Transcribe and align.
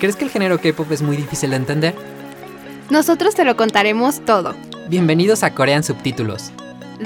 ¿Crees 0.00 0.16
que 0.16 0.24
el 0.24 0.30
género 0.30 0.58
K-pop 0.58 0.90
es 0.92 1.02
muy 1.02 1.14
difícil 1.14 1.50
de 1.50 1.56
entender? 1.56 1.94
Nosotros 2.90 3.34
te 3.34 3.44
lo 3.44 3.54
contaremos 3.54 4.20
todo, 4.20 4.54
Bienvenidos 4.88 5.42
a 5.44 5.54
Corean 5.54 5.84
Subtítulos. 5.84 6.52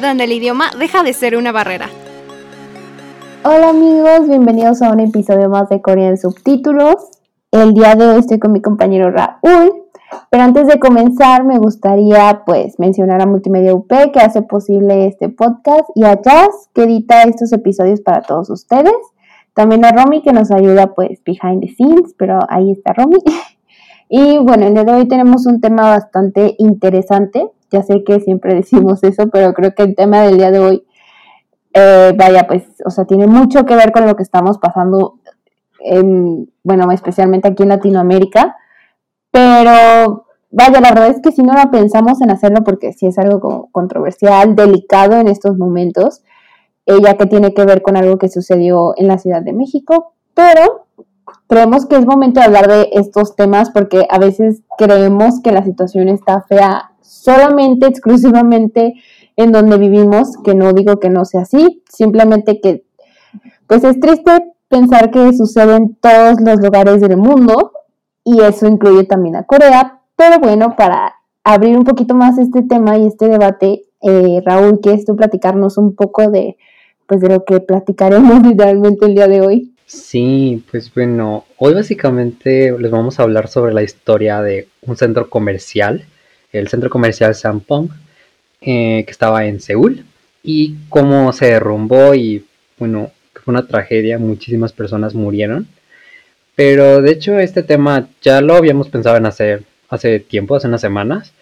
donde 0.01 0.25
el 0.25 0.33
idioma 0.33 0.71
deja 0.79 1.03
de 1.03 1.13
ser 1.13 1.37
una 1.37 1.51
barrera. 1.51 1.89
Hola 3.45 3.71
amigos, 3.71 4.29
bienvenidos 4.29 4.81
a 4.81 4.93
un 4.93 5.01
episodio 5.01 5.49
más 5.49 5.69
de 5.71 5.83
Corea 5.83 6.09
en 6.09 6.17
Subtítulos. 6.19 6.95
El 7.51 7.75
día 7.75 7.97
de 7.97 8.07
hoy 8.07 8.21
estoy 8.21 8.39
con 8.39 8.53
mi 8.53 8.63
compañero 8.63 9.11
Raúl, 9.11 9.73
pero 10.31 10.45
antes 10.45 10.69
de 10.69 10.79
comenzar 10.79 11.45
me 11.45 11.59
gustaría 11.59 12.43
pues 12.47 12.79
mencionar 12.79 13.21
a 13.21 13.27
Multimedia 13.27 13.75
UP 13.75 13.93
que 14.13 14.21
hace 14.21 14.43
posible 14.43 15.09
este 15.09 15.29
podcast 15.31 15.85
y 15.97 16.05
a 16.05 16.21
Jazz 16.23 16.71
que 16.73 16.85
edita 16.85 17.23
estos 17.25 17.53
episodios 17.53 18.01
para 18.01 18.23
todos 18.23 18.51
ustedes. 18.51 18.95
También 19.55 19.85
a 19.85 19.93
Romy 19.93 20.23
que 20.23 20.33
nos 20.33 20.51
ayuda 20.51 20.95
pues 20.95 21.23
behind 21.25 21.63
the 21.63 21.69
scenes, 21.69 22.15
pero 22.19 22.41
ahí 22.49 22.73
está 22.73 22.93
Romy. 22.93 23.19
Y 24.07 24.39
bueno, 24.39 24.67
el 24.67 24.75
día 24.75 24.85
de 24.85 24.93
hoy 24.93 25.09
tenemos 25.09 25.47
un 25.47 25.63
tema 25.63 25.89
bastante 25.89 26.55
interesante. 26.59 27.51
Ya 27.71 27.83
sé 27.83 28.05
que 28.05 28.21
siempre 28.21 28.55
decimos 28.55 29.03
eso, 29.03 29.29
pero 29.31 29.55
creo 29.55 29.75
que 29.75 29.83
el 29.83 29.97
tema 29.97 30.21
del 30.21 30.37
día 30.37 30.51
de 30.51 30.59
hoy 30.59 30.85
eh, 31.73 32.15
vaya, 32.17 32.47
pues, 32.47 32.63
o 32.85 32.91
sea, 32.91 33.05
tiene 33.05 33.27
mucho 33.27 33.67
que 33.67 33.75
ver 33.75 33.91
con 33.91 34.07
lo 34.07 34.15
que 34.15 34.23
estamos 34.23 34.59
pasando, 34.59 35.19
en, 35.81 36.49
bueno, 36.63 36.91
especialmente 36.93 37.49
aquí 37.49 37.65
en 37.65 37.71
Latinoamérica, 37.71 38.57
pero 39.33 40.27
vaya, 40.53 40.81
la 40.81 40.91
verdad 40.91 41.09
es 41.09 41.21
que 41.21 41.33
si 41.33 41.43
no 41.43 41.53
la 41.53 41.73
pensamos 41.73 42.23
en 42.23 42.31
hacerlo 42.31 42.63
porque 42.63 42.93
sí 42.93 43.07
es 43.07 43.19
algo 43.19 43.41
como 43.41 43.71
controversial, 43.73 44.55
delicado 44.55 45.17
en 45.17 45.27
estos 45.27 45.59
momentos, 45.59 46.23
ya 46.87 47.17
que 47.17 47.27
tiene 47.27 47.55
que 47.55 47.65
ver 47.65 47.83
con 47.83 47.97
algo 47.97 48.19
que 48.19 48.29
sucedió 48.29 48.95
en 48.97 49.09
la 49.09 49.19
Ciudad 49.19 49.43
de 49.43 49.53
México, 49.53 50.15
pero 50.35 50.87
creemos 51.47 51.87
que 51.87 51.97
es 51.97 52.07
momento 52.07 52.41
de 52.41 52.47
hablar 52.47 52.69
de 52.69 52.91
estos 52.93 53.37
temas 53.37 53.71
porque 53.71 54.07
a 54.11 54.19
veces 54.19 54.63
creemos 54.77 55.41
que 55.43 55.53
la 55.53 55.65
situación 55.65 56.09
está 56.09 56.43
fea 56.43 56.93
solamente, 57.01 57.87
exclusivamente 57.87 58.95
en 59.37 59.53
donde 59.53 59.79
vivimos, 59.79 60.37
que 60.45 60.55
no 60.55 60.73
digo 60.73 61.01
que 61.01 61.11
no 61.11 61.25
sea 61.25 61.43
así, 61.43 61.83
simplemente 61.89 62.61
que 62.61 62.85
pues 63.67 63.83
es 63.85 63.99
triste 63.99 64.31
pensar 64.69 65.11
que 65.11 65.33
sucede 65.33 65.77
en 65.77 65.95
todos 65.97 66.41
los 66.41 66.61
lugares 66.61 67.01
del 67.01 67.17
mundo 67.17 67.73
y 68.25 68.41
eso 68.41 68.67
incluye 68.67 69.05
también 69.05 69.37
a 69.37 69.45
Corea, 69.45 70.01
pero 70.17 70.39
bueno, 70.39 70.77
para 70.77 71.15
abrir 71.43 71.77
un 71.77 71.85
poquito 71.85 72.15
más 72.15 72.39
este 72.39 72.63
tema 72.63 72.97
y 72.97 73.07
este 73.07 73.29
debate, 73.29 73.85
eh, 74.03 74.43
Raúl, 74.45 74.81
¿quieres 74.81 75.05
tú 75.05 75.17
platicarnos 75.17 75.77
un 75.79 75.95
poco 75.95 76.31
de 76.31 76.57
pues 77.07 77.21
de 77.21 77.29
lo 77.29 77.45
que 77.45 77.61
platicaremos 77.61 78.43
literalmente 78.47 79.07
el 79.07 79.15
día 79.15 79.29
de 79.29 79.41
hoy? 79.41 79.71
Sí, 79.87 80.65
pues 80.71 80.93
bueno, 80.95 81.45
hoy 81.59 81.75
básicamente 81.75 82.75
les 82.79 82.91
vamos 82.91 83.19
a 83.19 83.23
hablar 83.23 83.49
sobre 83.49 83.75
la 83.75 83.83
historia 83.83 84.41
de 84.41 84.69
un 84.83 84.97
centro 84.97 85.29
comercial, 85.29 86.05
el 86.53 86.69
centro 86.69 86.89
comercial 86.89 87.35
Sampong, 87.35 87.91
eh, 88.61 89.05
que 89.05 89.11
estaba 89.11 89.45
en 89.47 89.61
Seúl, 89.61 90.05
y 90.43 90.77
cómo 90.89 91.33
se 91.33 91.47
derrumbó 91.47 92.15
y 92.15 92.45
bueno, 92.79 93.11
fue 93.45 93.53
una 93.53 93.67
tragedia, 93.67 94.19
muchísimas 94.19 94.73
personas 94.73 95.15
murieron. 95.15 95.69
Pero 96.57 97.03
de 97.03 97.13
hecho 97.13 97.39
este 97.39 97.63
tema 97.63 98.09
ya 98.23 98.41
lo 98.41 98.55
habíamos 98.55 98.89
pensado 98.89 99.17
en 99.17 99.27
hacer 99.27 99.65
hace 99.89 100.21
tiempo, 100.21 100.57
hace 100.57 100.69
unas 100.69 100.81
semanas, 100.81 101.33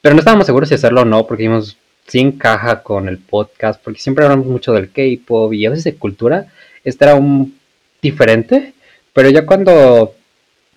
pero 0.00 0.14
no 0.14 0.20
estábamos 0.20 0.46
seguros 0.46 0.68
si 0.68 0.74
hacerlo 0.74 1.02
o 1.02 1.04
no, 1.04 1.26
porque 1.26 1.44
vimos 1.44 1.76
si 2.06 2.20
encaja 2.20 2.82
con 2.82 3.08
el 3.08 3.18
podcast, 3.18 3.82
porque 3.82 4.00
siempre 4.00 4.24
hablamos 4.24 4.46
mucho 4.46 4.72
del 4.72 4.90
K-pop 4.90 5.52
y 5.52 5.66
a 5.66 5.70
veces 5.70 5.84
de 5.84 5.96
cultura. 5.96 6.46
Este 6.84 7.04
era 7.04 7.14
un 7.14 7.58
diferente, 8.00 8.74
pero 9.12 9.30
ya 9.30 9.46
cuando 9.46 10.14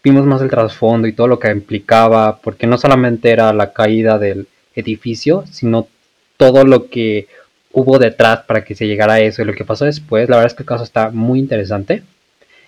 vimos 0.04 0.26
más 0.26 0.42
el 0.42 0.50
trasfondo 0.50 1.08
y 1.08 1.14
todo 1.14 1.28
lo 1.28 1.40
que 1.40 1.50
implicaba, 1.50 2.38
porque 2.38 2.68
no 2.68 2.78
solamente 2.78 3.32
era 3.32 3.52
la 3.54 3.74
caída 3.74 4.20
del 4.20 4.48
edificio, 4.76 5.46
sino 5.52 5.88
todo 6.38 6.64
lo 6.64 6.90
que 6.90 7.28
hubo 7.72 8.00
detrás 8.00 8.44
para 8.44 8.64
que 8.64 8.76
se 8.76 8.88
llegara 8.88 9.14
a 9.14 9.20
eso 9.20 9.42
y 9.42 9.46
lo 9.46 9.54
que 9.54 9.66
pasó 9.66 9.86
después, 9.86 10.30
la 10.30 10.38
verdad 10.38 10.52
es 10.52 10.56
que 10.56 10.64
el 10.64 10.68
caso 10.68 10.84
está 10.84 11.10
muy 11.10 11.40
interesante. 11.40 12.04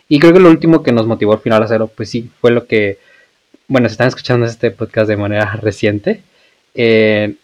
Y 0.10 0.20
creo 0.20 0.34
que 0.34 0.40
lo 0.40 0.50
último 0.50 0.84
que 0.84 0.92
nos 0.92 1.06
motivó 1.06 1.34
al 1.34 1.40
final 1.40 1.62
a 1.62 1.66
hacerlo, 1.66 1.88
pues 1.88 2.10
sí, 2.10 2.30
fue 2.42 2.52
lo 2.52 2.66
que, 2.66 2.98
bueno, 3.68 3.88
se 3.88 3.94
están 3.94 4.08
escuchando 4.08 4.46
este 4.46 4.72
podcast 4.72 5.08
de 5.08 5.18
manera 5.18 5.54
reciente. 5.62 6.22
Eh, 6.74 7.36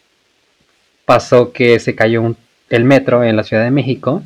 pasó 1.06 1.52
que 1.52 1.80
se 1.80 1.96
cayó 1.96 2.36
el 2.70 2.84
metro 2.84 3.24
en 3.24 3.36
la 3.36 3.44
Ciudad 3.44 3.64
de 3.64 3.72
México 3.72 4.24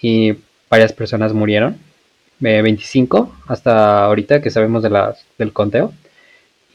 y 0.00 0.34
varias 0.68 0.92
personas 0.92 1.32
murieron, 1.32 1.78
eh, 2.42 2.62
25 2.62 3.34
hasta 3.46 4.04
ahorita 4.04 4.42
que 4.42 4.50
sabemos 4.50 4.82
del 4.82 5.52
conteo, 5.52 5.92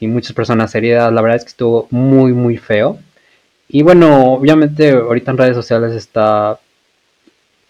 y 0.00 0.08
muchas 0.08 0.32
personas 0.32 0.74
heridas, 0.74 1.12
la 1.12 1.22
verdad 1.22 1.36
es 1.36 1.44
que 1.44 1.50
estuvo 1.50 1.86
muy 1.90 2.32
muy 2.32 2.56
feo. 2.56 2.98
Y 3.68 3.82
bueno, 3.82 4.34
obviamente 4.34 4.90
ahorita 4.90 5.30
en 5.30 5.38
redes 5.38 5.56
sociales 5.56 5.92
está 5.94 6.58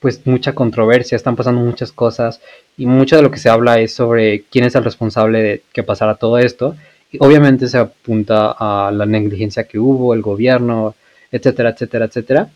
pues 0.00 0.26
mucha 0.26 0.54
controversia, 0.54 1.16
están 1.16 1.37
pasando 1.37 1.60
muchas 1.60 1.92
cosas 1.92 2.41
y 2.76 2.87
mucho 2.87 3.16
de 3.16 3.22
lo 3.22 3.31
que 3.31 3.38
se 3.38 3.48
habla 3.48 3.78
es 3.78 3.94
sobre 3.94 4.42
quién 4.50 4.65
es 4.65 4.75
el 4.75 4.84
responsable 4.84 5.42
de 5.42 5.62
que 5.72 5.82
pasara 5.84 6.16
todo 6.16 6.38
esto. 6.38 6.75
Y 7.12 7.19
obviamente 7.21 7.69
se 7.69 7.78
apunta 7.78 8.54
a 8.59 8.91
la 8.91 9.06
negligencia 9.06 9.65
que 9.65 9.78
hubo, 9.78 10.15
el 10.15 10.22
gobierno, 10.22 10.94
etcétera, 11.32 11.70
etcétera, 11.70 12.04
etcétera. 12.04 12.50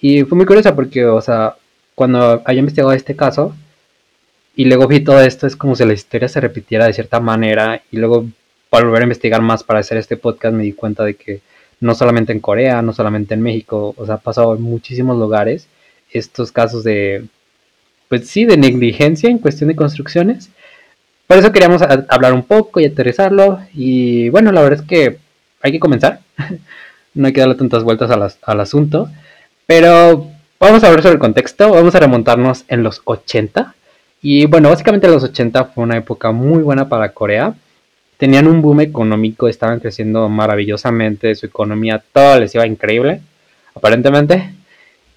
Y 0.00 0.22
fue 0.24 0.36
muy 0.36 0.46
curiosa 0.46 0.74
porque, 0.74 1.04
o 1.06 1.20
sea, 1.20 1.56
cuando 1.94 2.42
había 2.44 2.60
investigado 2.60 2.92
este 2.92 3.16
caso 3.16 3.54
y 4.56 4.64
luego 4.64 4.86
vi 4.86 5.00
todo 5.00 5.20
esto, 5.20 5.46
es 5.46 5.56
como 5.56 5.76
si 5.76 5.84
la 5.84 5.92
historia 5.92 6.28
se 6.28 6.40
repitiera 6.40 6.86
de 6.86 6.92
cierta 6.94 7.20
manera 7.20 7.82
y 7.90 7.98
luego 7.98 8.26
para 8.70 8.86
volver 8.86 9.02
a 9.02 9.04
investigar 9.04 9.42
más 9.42 9.62
para 9.64 9.80
hacer 9.80 9.98
este 9.98 10.16
podcast 10.16 10.54
me 10.54 10.62
di 10.62 10.72
cuenta 10.72 11.04
de 11.04 11.14
que 11.14 11.42
no 11.80 11.94
solamente 11.94 12.32
en 12.32 12.40
Corea, 12.40 12.80
no 12.80 12.92
solamente 12.92 13.34
en 13.34 13.42
México, 13.42 13.94
o 13.96 14.06
sea, 14.06 14.16
ha 14.16 14.18
pasado 14.18 14.54
en 14.54 14.62
muchísimos 14.62 15.18
lugares 15.18 15.68
estos 16.10 16.52
casos 16.52 16.84
de, 16.84 17.26
pues 18.08 18.28
sí, 18.28 18.44
de 18.44 18.56
negligencia 18.56 19.30
en 19.30 19.38
cuestión 19.38 19.68
de 19.68 19.76
construcciones. 19.76 20.50
Por 21.26 21.38
eso 21.38 21.52
queríamos 21.52 21.82
hablar 21.82 22.32
un 22.34 22.44
poco 22.44 22.80
y 22.80 22.86
aterrizarlo 22.86 23.60
y 23.74 24.28
bueno, 24.30 24.52
la 24.52 24.62
verdad 24.62 24.80
es 24.80 24.86
que 24.86 25.18
hay 25.60 25.72
que 25.72 25.80
comenzar. 25.80 26.20
no 27.14 27.26
hay 27.26 27.32
que 27.32 27.40
darle 27.40 27.54
tantas 27.54 27.84
vueltas 27.84 28.10
al 28.42 28.60
asunto. 28.60 29.08
Pero 29.66 30.28
vamos 30.58 30.82
a 30.82 30.86
hablar 30.86 31.02
sobre 31.02 31.14
el 31.14 31.20
contexto, 31.20 31.70
vamos 31.70 31.94
a 31.94 32.00
remontarnos 32.00 32.64
en 32.68 32.82
los 32.82 33.02
80. 33.04 33.74
Y 34.22 34.46
bueno, 34.46 34.68
básicamente 34.68 35.08
los 35.08 35.24
80 35.24 35.64
fue 35.66 35.84
una 35.84 35.96
época 35.96 36.30
muy 36.32 36.62
buena 36.62 36.88
para 36.88 37.12
Corea. 37.12 37.54
Tenían 38.16 38.46
un 38.46 38.62
boom 38.62 38.80
económico, 38.80 39.48
estaban 39.48 39.80
creciendo 39.80 40.28
maravillosamente, 40.28 41.34
su 41.34 41.46
economía 41.46 42.02
todo 42.12 42.38
les 42.38 42.54
iba 42.54 42.66
increíble, 42.66 43.20
aparentemente. 43.74 44.54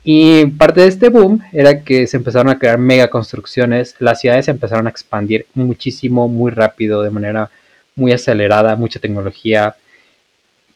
Y 0.03 0.45
parte 0.47 0.81
de 0.81 0.87
este 0.87 1.09
boom 1.09 1.41
era 1.51 1.83
que 1.83 2.07
se 2.07 2.17
empezaron 2.17 2.49
a 2.49 2.59
crear 2.59 2.77
mega 2.77 3.09
construcciones, 3.09 3.95
las 3.99 4.21
ciudades 4.21 4.45
se 4.45 4.51
empezaron 4.51 4.87
a 4.87 4.91
expandir 4.91 5.47
muchísimo, 5.53 6.27
muy 6.27 6.51
rápido, 6.51 7.03
de 7.03 7.11
manera 7.11 7.49
muy 7.95 8.11
acelerada, 8.11 8.75
mucha 8.75 8.99
tecnología. 8.99 9.75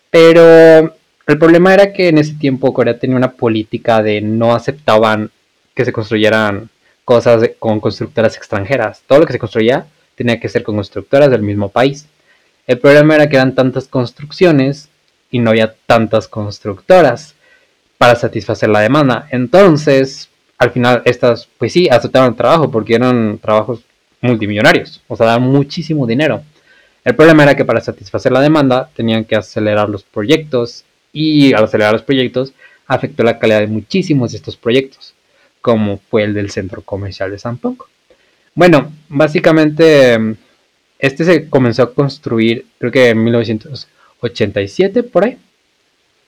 Pero 0.10 0.96
el 1.32 1.40
problema 1.40 1.74
era 1.74 1.94
que 1.94 2.10
en 2.10 2.18
ese 2.18 2.34
tiempo 2.34 2.74
Corea 2.74 2.98
tenía 2.98 3.16
una 3.16 3.32
política 3.32 4.02
de 4.02 4.22
no 4.22 4.54
aceptaban 4.56 5.32
que 5.76 5.86
se 5.86 5.94
construyeran 5.94 6.70
cosas 7.06 7.52
con 7.60 7.80
constructoras 7.80 8.36
extranjeras. 8.38 9.02
Todo 9.08 9.20
lo 9.20 9.26
que 9.26 9.34
se 9.34 9.40
construía 9.40 9.86
tenía 10.16 10.40
que 10.40 10.50
ser 10.50 10.64
con 10.64 10.76
constructoras 10.76 11.30
del 11.30 11.42
mismo 11.42 11.70
país. 11.70 12.08
El 12.68 12.80
problema 12.80 13.16
era 13.16 13.30
que 13.30 13.36
eran 13.36 13.56
tantas 13.56 13.88
construcciones 13.88 14.90
y 15.32 15.40
no 15.40 15.52
había 15.52 15.76
tantas 15.86 16.28
constructoras 16.28 17.36
para 17.98 18.16
satisfacer 18.16 18.70
la 18.70 18.82
demanda. 18.82 19.28
Entonces, 19.32 20.30
al 20.58 20.72
final, 20.72 21.02
estas, 21.06 21.48
pues 21.58 21.74
sí, 21.74 21.90
aceptaron 21.90 22.30
el 22.30 22.36
trabajo 22.36 22.70
porque 22.70 22.96
eran 22.96 23.40
trabajos 23.40 23.82
multimillonarios, 24.22 25.02
o 25.08 25.16
sea, 25.16 25.28
daban 25.28 25.44
muchísimo 25.44 26.06
dinero. 26.06 26.44
El 27.06 27.16
problema 27.16 27.44
era 27.44 27.56
que 27.56 27.66
para 27.66 27.82
satisfacer 27.82 28.32
la 28.32 28.42
demanda 28.42 28.90
tenían 28.96 29.26
que 29.26 29.36
acelerar 29.36 29.90
los 29.90 30.04
proyectos 30.04 30.84
y 31.12 31.54
al 31.54 31.64
acelerar 31.64 31.94
los 31.94 32.04
proyectos 32.04 32.54
afectó 32.88 33.24
la 33.24 33.40
calidad 33.40 33.60
de 33.60 33.68
muchísimos 33.68 34.32
de 34.32 34.38
estos 34.38 34.58
proyectos, 34.58 35.14
como 35.62 36.00
fue 36.10 36.24
el 36.24 36.34
del 36.34 36.50
centro 36.50 36.82
comercial 36.82 37.32
de 37.32 37.40
Sampong. 37.40 37.78
Bueno, 38.56 38.92
básicamente 39.08 40.18
este 41.00 41.24
se 41.24 41.50
comenzó 41.50 41.84
a 41.84 41.94
construir, 41.94 42.66
creo 42.78 42.92
que 42.92 43.10
en 43.10 43.24
1987, 43.24 45.04
por 45.04 45.24
ahí. 45.24 45.38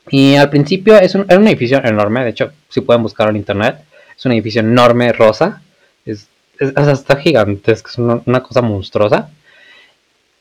Y 0.10 0.36
al 0.36 0.50
principio 0.50 0.98
es 0.98 1.14
un, 1.14 1.26
era 1.28 1.40
un 1.40 1.48
edificio 1.48 1.84
enorme, 1.84 2.24
de 2.24 2.30
hecho, 2.30 2.52
si 2.70 2.82
pueden 2.82 3.04
buscarlo 3.04 3.32
en 3.32 3.38
internet, 3.38 3.84
es 4.18 4.26
un 4.26 4.32
edificio 4.32 4.62
enorme, 4.62 5.12
rosa, 5.14 5.62
es, 6.06 6.28
es, 6.60 6.74
está 6.76 7.18
gigantesco, 7.18 7.90
es 7.90 7.98
una, 7.98 8.22
una 8.26 8.42
cosa 8.42 8.62
monstruosa. 8.62 9.30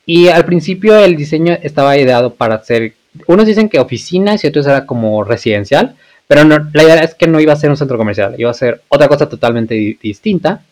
Y 0.06 0.28
al 0.28 0.44
principio 0.44 0.96
el 0.98 1.16
diseño 1.16 1.58
estaba 1.62 1.96
ideado 1.96 2.34
para 2.34 2.56
hacer, 2.56 2.94
unos 3.26 3.46
dicen 3.46 3.68
que 3.68 3.78
oficinas 3.78 4.42
y 4.44 4.46
otros 4.46 4.66
era 4.66 4.86
como 4.86 5.24
residencial, 5.24 5.96
pero 6.28 6.44
no, 6.44 6.70
la 6.72 6.82
idea 6.82 6.98
es 7.00 7.14
que 7.14 7.26
no 7.26 7.40
iba 7.40 7.52
a 7.52 7.56
ser 7.56 7.70
un 7.70 7.76
centro 7.76 7.98
comercial, 7.98 8.34
iba 8.38 8.50
a 8.50 8.54
ser 8.54 8.82
otra 8.88 9.08
cosa 9.08 9.28
totalmente 9.28 9.74
di- 9.74 9.98
distinta. 10.00 10.62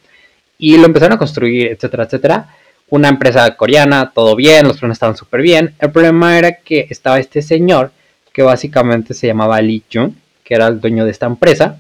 Y 0.59 0.77
lo 0.77 0.87
empezaron 0.87 1.15
a 1.15 1.19
construir, 1.19 1.69
etcétera, 1.69 2.05
etcétera. 2.05 2.49
Una 2.91 3.09
empresa 3.09 3.55
coreana, 3.57 4.11
todo 4.15 4.35
bien, 4.35 4.67
los 4.67 4.79
planes 4.79 4.97
estaban 4.97 5.17
súper 5.17 5.41
bien. 5.43 5.75
El 5.79 5.93
problema 5.93 6.39
era 6.39 6.53
que 6.57 6.87
estaba 6.91 7.19
este 7.21 7.43
señor, 7.43 7.93
que 8.33 8.43
básicamente 8.43 9.15
se 9.15 9.27
llamaba 9.29 9.61
Lee 9.61 9.85
Jun, 9.93 10.17
que 10.43 10.55
era 10.55 10.67
el 10.67 10.81
dueño 10.81 11.05
de 11.05 11.11
esta 11.13 11.27
empresa. 11.27 11.79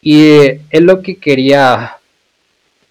Y 0.00 0.36
él 0.70 0.84
lo 0.84 1.02
que 1.02 1.16
quería, 1.16 1.96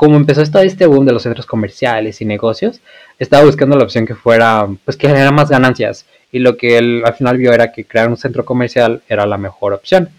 como 0.04 0.18
empezó 0.18 0.44
todo 0.52 0.64
este 0.64 0.86
boom 0.86 1.06
de 1.06 1.14
los 1.14 1.24
centros 1.24 1.46
comerciales 1.46 2.20
y 2.20 2.26
negocios, 2.26 2.82
estaba 3.20 3.46
buscando 3.46 3.78
la 3.78 3.86
opción 3.86 4.06
que 4.06 4.16
fuera, 4.16 4.68
pues 4.84 4.98
que 4.98 5.08
generara 5.08 5.32
más 5.32 5.50
ganancias. 5.50 6.06
Y 6.30 6.40
lo 6.40 6.58
que 6.58 6.78
él 6.78 7.04
al 7.06 7.14
final 7.14 7.38
vio 7.38 7.54
era 7.54 7.72
que 7.72 7.86
crear 7.86 8.10
un 8.10 8.18
centro 8.18 8.44
comercial 8.44 9.02
era 9.08 9.26
la 9.26 9.38
mejor 9.38 9.72
opción. 9.72 10.10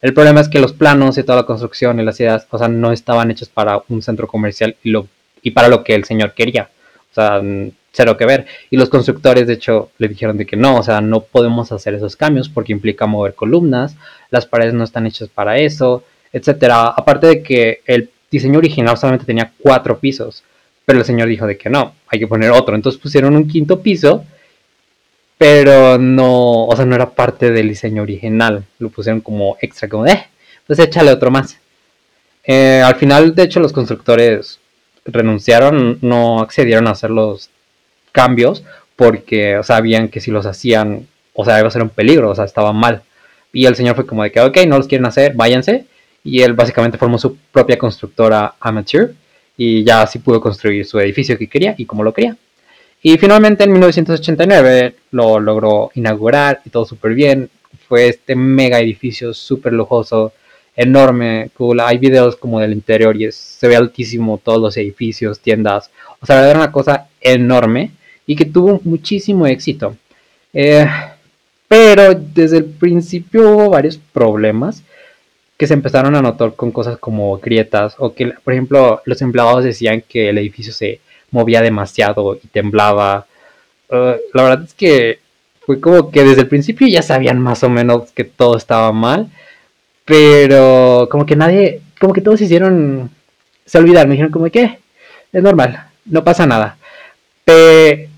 El 0.00 0.14
problema 0.14 0.40
es 0.40 0.48
que 0.48 0.60
los 0.60 0.72
planos 0.72 1.18
y 1.18 1.24
toda 1.24 1.40
la 1.40 1.46
construcción 1.46 2.00
y 2.00 2.04
las 2.04 2.18
ideas, 2.20 2.46
o 2.48 2.56
sea, 2.56 2.68
no 2.68 2.90
estaban 2.90 3.30
hechos 3.30 3.50
para 3.50 3.82
un 3.90 4.00
centro 4.00 4.26
comercial 4.28 4.76
y, 4.82 4.88
lo, 4.88 5.08
y 5.42 5.50
para 5.50 5.68
lo 5.68 5.84
que 5.84 5.94
el 5.94 6.04
señor 6.04 6.32
quería. 6.32 6.70
O 7.10 7.14
sea, 7.14 7.42
cero 7.92 8.16
que 8.16 8.24
ver. 8.24 8.46
Y 8.70 8.78
los 8.78 8.88
constructores, 8.88 9.46
de 9.46 9.52
hecho, 9.52 9.90
le 9.98 10.08
dijeron 10.08 10.38
de 10.38 10.46
que 10.46 10.56
no, 10.56 10.78
o 10.78 10.82
sea, 10.82 11.02
no 11.02 11.20
podemos 11.20 11.70
hacer 11.70 11.92
esos 11.92 12.16
cambios 12.16 12.48
porque 12.48 12.72
implica 12.72 13.04
mover 13.04 13.34
columnas, 13.34 13.94
las 14.30 14.46
paredes 14.46 14.72
no 14.72 14.84
están 14.84 15.06
hechas 15.06 15.28
para 15.28 15.58
eso, 15.58 16.02
etcétera. 16.32 16.86
Aparte 16.96 17.26
de 17.26 17.42
que 17.42 17.82
el 17.84 18.08
diseño 18.34 18.58
original 18.58 18.96
solamente 18.96 19.26
tenía 19.26 19.52
cuatro 19.58 19.98
pisos, 19.98 20.42
pero 20.84 20.98
el 20.98 21.04
señor 21.04 21.28
dijo 21.28 21.46
de 21.46 21.56
que 21.56 21.70
no, 21.70 21.94
hay 22.08 22.18
que 22.18 22.26
poner 22.26 22.50
otro. 22.50 22.74
Entonces 22.74 23.00
pusieron 23.00 23.36
un 23.36 23.48
quinto 23.48 23.80
piso, 23.80 24.24
pero 25.38 25.98
no, 25.98 26.66
o 26.66 26.76
sea, 26.76 26.84
no 26.84 26.94
era 26.94 27.10
parte 27.10 27.50
del 27.50 27.68
diseño 27.68 28.02
original. 28.02 28.64
Lo 28.78 28.90
pusieron 28.90 29.20
como 29.20 29.56
extra, 29.60 29.88
como 29.88 30.06
eh, 30.06 30.28
pues 30.66 30.78
échale 30.78 31.10
otro 31.10 31.30
más. 31.30 31.58
Eh, 32.44 32.82
al 32.84 32.96
final, 32.96 33.34
de 33.34 33.42
hecho, 33.44 33.60
los 33.60 33.72
constructores 33.72 34.60
renunciaron, 35.04 35.98
no 36.02 36.40
accedieron 36.40 36.86
a 36.86 36.92
hacer 36.92 37.10
los 37.10 37.50
cambios 38.12 38.64
porque 38.96 39.60
sabían 39.62 40.08
que 40.08 40.20
si 40.20 40.30
los 40.30 40.46
hacían, 40.46 41.06
o 41.32 41.44
sea, 41.44 41.58
iba 41.58 41.68
a 41.68 41.70
ser 41.70 41.82
un 41.82 41.88
peligro, 41.88 42.30
o 42.30 42.34
sea, 42.34 42.44
estaba 42.44 42.72
mal. 42.72 43.02
Y 43.52 43.66
el 43.66 43.76
señor 43.76 43.96
fue 43.96 44.06
como 44.06 44.22
de 44.22 44.32
que, 44.32 44.40
ok, 44.40 44.58
no 44.66 44.78
los 44.78 44.88
quieren 44.88 45.06
hacer, 45.06 45.34
váyanse. 45.34 45.86
Y 46.24 46.40
él 46.42 46.54
básicamente 46.54 46.98
formó 46.98 47.18
su 47.18 47.36
propia 47.52 47.78
constructora 47.78 48.54
amateur 48.58 49.14
y 49.56 49.84
ya 49.84 50.02
así 50.02 50.18
pudo 50.18 50.40
construir 50.40 50.84
su 50.86 50.98
edificio 50.98 51.38
que 51.38 51.48
quería 51.48 51.74
y 51.78 51.84
como 51.84 52.02
lo 52.02 52.12
quería. 52.12 52.36
Y 53.02 53.18
finalmente 53.18 53.64
en 53.64 53.72
1989 53.72 54.94
lo 55.10 55.38
logró 55.38 55.90
inaugurar 55.94 56.62
y 56.64 56.70
todo 56.70 56.86
súper 56.86 57.12
bien. 57.12 57.50
Fue 57.86 58.08
este 58.08 58.34
mega 58.34 58.80
edificio 58.80 59.34
súper 59.34 59.74
lujoso, 59.74 60.32
enorme, 60.74 61.50
cool. 61.54 61.80
Hay 61.80 61.98
videos 61.98 62.36
como 62.36 62.60
del 62.60 62.72
interior 62.72 63.14
y 63.20 63.30
se 63.30 63.68
ve 63.68 63.76
altísimo 63.76 64.40
todos 64.42 64.60
los 64.60 64.76
edificios, 64.78 65.40
tiendas. 65.40 65.90
O 66.20 66.26
sea, 66.26 66.48
era 66.48 66.58
una 66.58 66.72
cosa 66.72 67.08
enorme 67.20 67.90
y 68.26 68.36
que 68.36 68.46
tuvo 68.46 68.80
muchísimo 68.84 69.46
éxito. 69.46 69.96
Eh, 70.54 70.86
pero 71.68 72.14
desde 72.14 72.58
el 72.58 72.64
principio 72.64 73.50
hubo 73.50 73.70
varios 73.70 73.98
problemas 73.98 74.82
que 75.56 75.66
se 75.66 75.74
empezaron 75.74 76.14
a 76.16 76.22
notar 76.22 76.54
con 76.54 76.72
cosas 76.72 76.98
como 76.98 77.38
grietas 77.38 77.94
o 77.98 78.14
que, 78.14 78.28
por 78.42 78.52
ejemplo, 78.52 79.02
los 79.04 79.22
empleados 79.22 79.64
decían 79.64 80.02
que 80.08 80.30
el 80.30 80.38
edificio 80.38 80.72
se 80.72 81.00
movía 81.30 81.62
demasiado 81.62 82.36
y 82.42 82.46
temblaba. 82.48 83.26
Uh, 83.90 84.16
la 84.34 84.42
verdad 84.44 84.64
es 84.64 84.74
que 84.74 85.20
fue 85.66 85.80
como 85.80 86.10
que 86.10 86.24
desde 86.24 86.42
el 86.42 86.48
principio 86.48 86.86
ya 86.88 87.02
sabían 87.02 87.38
más 87.40 87.62
o 87.64 87.70
menos 87.70 88.10
que 88.12 88.24
todo 88.24 88.56
estaba 88.56 88.92
mal, 88.92 89.30
pero 90.04 91.08
como 91.10 91.26
que 91.26 91.36
nadie, 91.36 91.80
como 92.00 92.12
que 92.12 92.20
todos 92.20 92.40
hicieron, 92.40 93.10
se 93.64 93.78
olvidaron, 93.78 94.08
me 94.08 94.14
dijeron 94.14 94.32
como 94.32 94.50
que 94.50 94.78
es 95.32 95.42
normal, 95.42 95.88
no 96.04 96.24
pasa 96.24 96.46
nada. 96.46 96.76
Pe- 97.44 98.08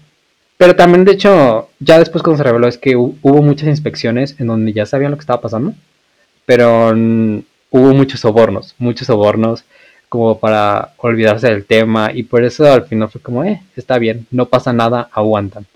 pero 0.58 0.76
también, 0.76 1.04
de 1.04 1.12
hecho, 1.12 1.70
ya 1.80 1.98
después 1.98 2.22
cuando 2.22 2.38
se 2.38 2.44
reveló 2.44 2.68
es 2.68 2.78
que 2.78 2.96
hu- 2.96 3.16
hubo 3.22 3.42
muchas 3.42 3.68
inspecciones 3.68 4.36
en 4.40 4.46
donde 4.48 4.72
ya 4.72 4.86
sabían 4.86 5.10
lo 5.12 5.16
que 5.18 5.22
estaba 5.22 5.40
pasando, 5.42 5.74
pero 6.46 6.88
hubo 7.70 7.92
muchos 7.92 8.20
sobornos, 8.20 8.74
muchos 8.78 9.08
sobornos 9.08 9.64
como 10.08 10.38
para 10.38 10.92
olvidarse 10.98 11.48
del 11.48 11.66
tema 11.66 12.10
y 12.14 12.22
por 12.22 12.44
eso 12.44 12.72
al 12.72 12.86
final 12.86 13.10
fue 13.10 13.20
como, 13.20 13.44
eh, 13.44 13.60
está 13.76 13.98
bien, 13.98 14.26
no 14.30 14.46
pasa 14.46 14.72
nada, 14.72 15.10
aguantan. 15.12 15.66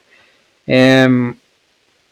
Em, 0.66 1.34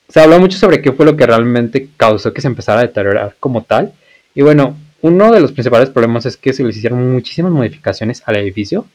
se 0.08 0.20
habló 0.20 0.40
mucho 0.40 0.58
sobre 0.58 0.82
qué 0.82 0.92
fue 0.92 1.06
lo 1.06 1.16
que 1.16 1.26
realmente 1.26 1.88
causó 1.96 2.32
que 2.32 2.40
se 2.40 2.48
empezara 2.48 2.80
a 2.80 2.86
deteriorar 2.86 3.36
como 3.40 3.62
tal. 3.62 3.92
Y 4.34 4.42
bueno, 4.42 4.76
uno 5.02 5.30
de 5.32 5.40
los 5.40 5.52
principales 5.52 5.90
problemas 5.90 6.26
es 6.26 6.36
que 6.36 6.52
se 6.52 6.64
les 6.64 6.76
hicieron 6.76 7.12
muchísimas 7.12 7.52
modificaciones 7.52 8.22
al 8.26 8.36
edificio 8.36 8.86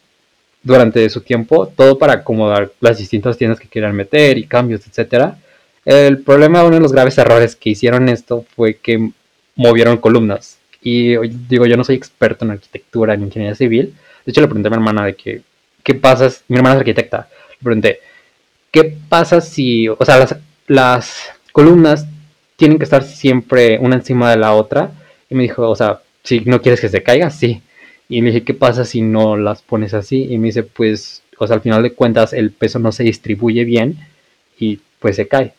durante 0.63 1.09
su 1.09 1.21
tiempo, 1.21 1.67
todo 1.67 1.97
para 1.97 2.13
acomodar 2.13 2.71
las 2.81 2.97
distintas 2.97 3.37
tiendas 3.37 3.59
que 3.59 3.67
querían 3.67 3.95
meter 3.95 4.37
y 4.37 4.47
cambios, 4.47 4.85
etcétera. 4.87 5.37
El 5.85 6.19
problema, 6.19 6.63
uno 6.63 6.75
de 6.75 6.81
los 6.81 6.93
graves 6.93 7.17
errores 7.17 7.55
que 7.55 7.71
hicieron 7.71 8.09
esto 8.09 8.45
fue 8.55 8.75
que 8.75 9.11
movieron 9.55 9.97
columnas. 9.97 10.57
Y 10.81 11.15
digo, 11.27 11.65
yo 11.65 11.77
no 11.77 11.83
soy 11.83 11.95
experto 11.95 12.45
en 12.45 12.51
arquitectura 12.51 13.15
ni 13.15 13.25
ingeniería 13.25 13.55
civil. 13.55 13.93
De 14.25 14.31
hecho, 14.31 14.41
le 14.41 14.47
pregunté 14.47 14.67
a 14.67 14.71
mi 14.71 14.75
hermana 14.75 15.05
de 15.05 15.15
que, 15.15 15.41
¿qué 15.83 15.95
pasa? 15.95 16.29
Mi 16.47 16.57
hermana 16.57 16.75
es 16.75 16.79
arquitecta. 16.79 17.29
Le 17.51 17.63
pregunté, 17.63 17.99
¿qué 18.71 18.97
pasa 19.09 19.41
si, 19.41 19.87
o 19.87 20.03
sea, 20.03 20.19
las, 20.19 20.35
las 20.67 21.31
columnas 21.51 22.05
tienen 22.55 22.77
que 22.77 22.83
estar 22.83 23.03
siempre 23.03 23.77
una 23.79 23.95
encima 23.95 24.29
de 24.31 24.37
la 24.37 24.53
otra? 24.53 24.91
Y 25.29 25.35
me 25.35 25.43
dijo, 25.43 25.69
o 25.69 25.75
sea, 25.75 26.01
si 26.23 26.41
no 26.41 26.61
quieres 26.61 26.81
que 26.81 26.89
se 26.89 27.03
caiga, 27.03 27.29
sí. 27.29 27.61
Y 28.09 28.21
le 28.21 28.27
dije, 28.27 28.43
¿qué 28.43 28.53
pasa 28.53 28.85
si 28.85 29.01
no 29.01 29.37
las 29.37 29.61
pones 29.61 29.93
así? 29.93 30.27
Y 30.29 30.37
me 30.37 30.47
dice, 30.47 30.63
pues, 30.63 31.23
o 31.37 31.47
sea, 31.47 31.55
al 31.55 31.61
final 31.61 31.83
de 31.83 31.93
cuentas 31.93 32.33
el 32.33 32.51
peso 32.51 32.79
no 32.79 32.91
se 32.91 33.03
distribuye 33.03 33.63
bien 33.63 33.97
y 34.59 34.79
pues 34.99 35.15
se 35.15 35.27
cae. 35.27 35.53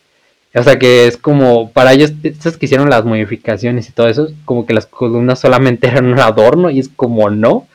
O 0.55 0.63
sea 0.63 0.79
que 0.79 1.06
es 1.06 1.17
como, 1.17 1.70
para 1.70 1.93
ellos, 1.93 2.13
estos 2.23 2.56
que 2.56 2.67
hicieron 2.67 2.89
las 2.89 3.05
modificaciones 3.05 3.89
y 3.89 3.93
todo 3.93 4.08
eso, 4.08 4.29
como 4.44 4.67
que 4.67 4.75
las 4.75 4.87
columnas 4.87 5.41
solamente 5.41 5.87
eran 5.89 6.06
un 6.06 6.20
adorno 6.20 6.70
y 6.70 6.79
es 6.81 6.89
como 6.89 7.29
no, 7.31 7.67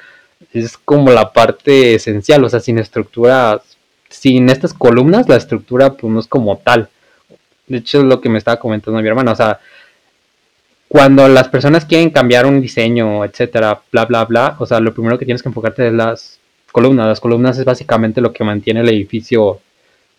es 0.53 0.77
como 0.77 1.11
la 1.11 1.33
parte 1.33 1.95
esencial, 1.95 2.43
o 2.43 2.49
sea, 2.49 2.59
sin 2.59 2.79
estructura, 2.79 3.61
sin 4.09 4.49
estas 4.49 4.73
columnas, 4.73 5.27
la 5.27 5.35
estructura 5.35 5.93
pues 5.93 6.11
no 6.11 6.19
es 6.19 6.27
como 6.27 6.57
tal. 6.57 6.89
De 7.67 7.77
hecho, 7.77 7.99
es 7.99 8.05
lo 8.05 8.21
que 8.21 8.29
me 8.29 8.37
estaba 8.37 8.59
comentando 8.59 9.01
mi 9.01 9.07
hermana, 9.07 9.33
o 9.33 9.35
sea, 9.35 9.59
cuando 10.89 11.27
las 11.27 11.47
personas 11.49 11.85
quieren 11.85 12.09
cambiar 12.09 12.47
un 12.47 12.61
diseño, 12.61 13.23
etcétera, 13.23 13.81
bla, 13.91 14.05
bla, 14.05 14.25
bla, 14.25 14.55
o 14.57 14.65
sea, 14.65 14.79
lo 14.79 14.93
primero 14.93 15.19
que 15.19 15.25
tienes 15.25 15.43
que 15.43 15.49
enfocarte 15.49 15.87
es 15.87 15.93
las 15.93 16.39
columnas. 16.71 17.07
Las 17.07 17.19
columnas 17.19 17.57
es 17.59 17.65
básicamente 17.65 18.21
lo 18.21 18.33
que 18.33 18.43
mantiene 18.43 18.81
el 18.81 18.89
edificio, 18.89 19.59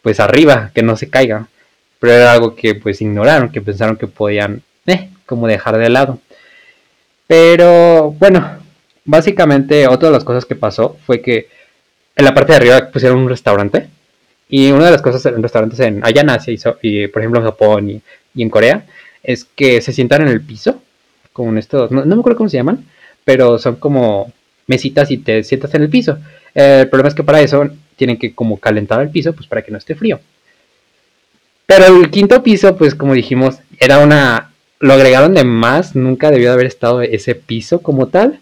pues 0.01 0.21
arriba, 0.21 0.71
que 0.73 0.83
no 0.83 0.97
se 0.97 1.11
caiga. 1.11 1.49
Pero 2.01 2.13
era 2.15 2.33
algo 2.33 2.57
que 2.57 2.75
pues 2.75 3.01
ignoraron, 3.01 3.53
que 3.53 3.61
pensaron 3.61 3.97
que 3.97 4.09
podían, 4.09 4.63
eh, 4.87 5.11
como 5.27 5.47
dejar 5.47 5.79
de 5.79 5.89
lado. 5.89 6.19
Pero 7.27 8.11
bueno, 8.19 8.59
básicamente 9.05 9.87
otra 9.87 10.09
de 10.09 10.15
las 10.15 10.25
cosas 10.25 10.45
que 10.45 10.57
pasó 10.57 10.97
fue 11.07 11.21
que 11.21 11.49
en 12.17 12.25
la 12.25 12.35
parte 12.35 12.53
de 12.53 12.57
arriba 12.57 12.91
pusieron 12.91 13.19
un 13.19 13.29
restaurante. 13.29 13.89
Y 14.49 14.73
una 14.73 14.87
de 14.87 14.91
las 14.91 15.03
cosas 15.03 15.25
en 15.27 15.43
restaurantes 15.43 15.79
en, 15.81 16.05
allá 16.05 16.23
en 16.23 16.31
y, 16.83 17.07
por 17.07 17.23
ejemplo 17.23 17.39
en 17.41 17.47
Japón 17.47 17.91
y, 17.91 18.43
en 18.43 18.51
Corea 18.51 18.85
es 19.23 19.45
que 19.45 19.81
se 19.81 19.93
sientan 19.93 20.23
en 20.23 20.29
el 20.29 20.41
piso, 20.41 20.83
con 21.33 21.57
estos, 21.59 21.91
no, 21.91 22.05
no 22.05 22.17
me 22.17 22.21
acuerdo 22.21 22.39
cómo 22.39 22.49
se 22.49 22.57
llaman, 22.57 22.85
pero 23.25 23.59
son 23.59 23.77
como 23.77 24.33
mesitas 24.67 25.11
y 25.11 25.19
te 25.19 25.45
sientas 25.45 25.75
en 25.75 25.83
el 25.83 25.91
piso. 25.91 26.19
El 26.55 26.89
problema 26.89 27.09
es 27.09 27.15
que 27.15 27.23
para 27.23 27.41
eso 27.41 27.69
tienen 27.97 28.17
que 28.17 28.35
como 28.35 28.59
calentar 28.59 29.01
el 29.03 29.11
piso, 29.11 29.33
pues 29.35 29.47
para 29.47 29.63
que 29.63 29.71
no 29.71 29.79
esté 29.79 29.95
frío. 29.95 30.21
Pero 31.71 31.87
el 31.87 32.11
quinto 32.11 32.43
piso, 32.43 32.77
pues 32.77 32.97
como 32.97 33.15
dijimos, 33.15 33.59
era 33.79 33.99
una, 34.01 34.51
lo 34.81 34.93
agregaron 34.93 35.35
de 35.35 35.45
más, 35.45 35.95
nunca 35.95 36.33
debió 36.33 36.49
de 36.49 36.55
haber 36.55 36.67
estado 36.67 37.01
ese 37.01 37.37
piso 37.37 37.81
como 37.81 38.09
tal. 38.09 38.41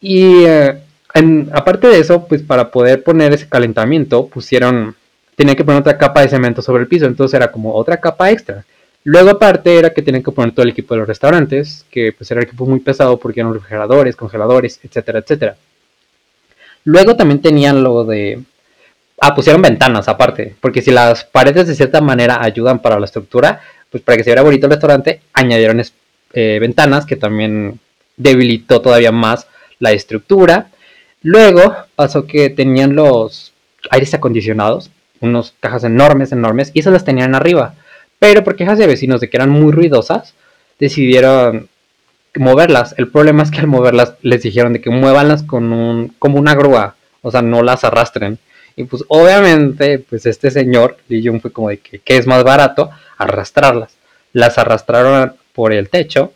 Y 0.00 0.44
eh, 0.46 0.78
en- 1.12 1.50
aparte 1.52 1.88
de 1.88 1.98
eso, 1.98 2.26
pues 2.26 2.42
para 2.42 2.70
poder 2.70 3.02
poner 3.02 3.34
ese 3.34 3.48
calentamiento, 3.50 4.28
pusieron, 4.28 4.96
tenían 5.36 5.56
que 5.56 5.64
poner 5.64 5.80
otra 5.82 5.98
capa 5.98 6.22
de 6.22 6.28
cemento 6.30 6.62
sobre 6.62 6.82
el 6.84 6.88
piso, 6.88 7.04
entonces 7.04 7.34
era 7.34 7.52
como 7.52 7.74
otra 7.74 7.98
capa 8.00 8.30
extra. 8.30 8.64
Luego 9.04 9.28
aparte 9.30 9.78
era 9.78 9.92
que 9.92 10.00
tenían 10.00 10.22
que 10.22 10.32
poner 10.32 10.52
todo 10.54 10.62
el 10.64 10.70
equipo 10.70 10.94
de 10.94 11.00
los 11.00 11.08
restaurantes, 11.08 11.84
que 11.90 12.12
pues 12.16 12.30
era 12.30 12.42
equipo 12.42 12.64
muy 12.66 12.80
pesado 12.80 13.18
porque 13.18 13.40
eran 13.40 13.52
refrigeradores, 13.52 14.16
congeladores, 14.16 14.80
etcétera, 14.82 15.18
etcétera. 15.18 15.56
Luego 16.84 17.14
también 17.16 17.42
tenían 17.42 17.82
lo 17.82 18.04
de 18.04 18.42
ah, 19.20 19.34
pusieron 19.34 19.62
ventanas 19.62 20.08
aparte, 20.08 20.54
porque 20.60 20.82
si 20.82 20.90
las 20.90 21.24
paredes 21.24 21.66
de 21.66 21.74
cierta 21.74 22.00
manera 22.00 22.42
ayudan 22.42 22.80
para 22.80 22.98
la 22.98 23.06
estructura, 23.06 23.60
pues 23.90 24.02
para 24.02 24.16
que 24.16 24.24
se 24.24 24.30
viera 24.30 24.42
bonito 24.42 24.66
el 24.66 24.72
restaurante, 24.72 25.20
añadieron 25.32 25.82
eh, 26.32 26.58
ventanas 26.60 27.06
que 27.06 27.16
también 27.16 27.78
debilitó 28.16 28.80
todavía 28.80 29.12
más 29.12 29.46
la 29.78 29.92
estructura. 29.92 30.68
Luego 31.22 31.74
pasó 31.94 32.26
que 32.26 32.50
tenían 32.50 32.96
los 32.96 33.52
aires 33.90 34.12
acondicionados, 34.14 34.90
unos 35.20 35.54
cajas 35.60 35.84
enormes, 35.84 36.32
enormes, 36.32 36.70
y 36.74 36.80
esas 36.80 36.92
las 36.92 37.04
tenían 37.04 37.34
arriba. 37.34 37.74
Pero 38.18 38.44
por 38.44 38.56
quejas 38.56 38.78
de 38.78 38.86
vecinos 38.86 39.20
de 39.20 39.30
que 39.30 39.36
eran 39.36 39.50
muy 39.50 39.72
ruidosas, 39.72 40.34
decidieron 40.78 41.68
moverlas. 42.36 42.94
El 42.98 43.08
problema 43.08 43.42
es 43.42 43.50
que 43.50 43.60
al 43.60 43.66
moverlas 43.66 44.14
les 44.22 44.42
dijeron 44.42 44.72
de 44.72 44.80
que 44.80 44.90
muévanlas 44.90 45.42
con 45.42 45.72
un, 45.72 46.08
como 46.18 46.38
una 46.38 46.54
grúa, 46.54 46.96
o 47.22 47.30
sea, 47.30 47.42
no 47.42 47.62
las 47.62 47.84
arrastren. 47.84 48.38
Y 48.76 48.84
pues 48.84 49.04
obviamente, 49.08 49.98
pues 49.98 50.26
este 50.26 50.50
señor, 50.50 50.98
Lee 51.08 51.26
Jung, 51.26 51.40
fue 51.40 51.52
como 51.52 51.68
de 51.68 51.78
que, 51.78 52.00
¿qué 52.00 52.16
es 52.16 52.26
más 52.26 52.42
barato? 52.44 52.90
Arrastrarlas. 53.18 53.96
Las 54.32 54.58
arrastraron 54.58 55.34
por 55.52 55.72
el 55.72 55.88
techo 55.88 56.32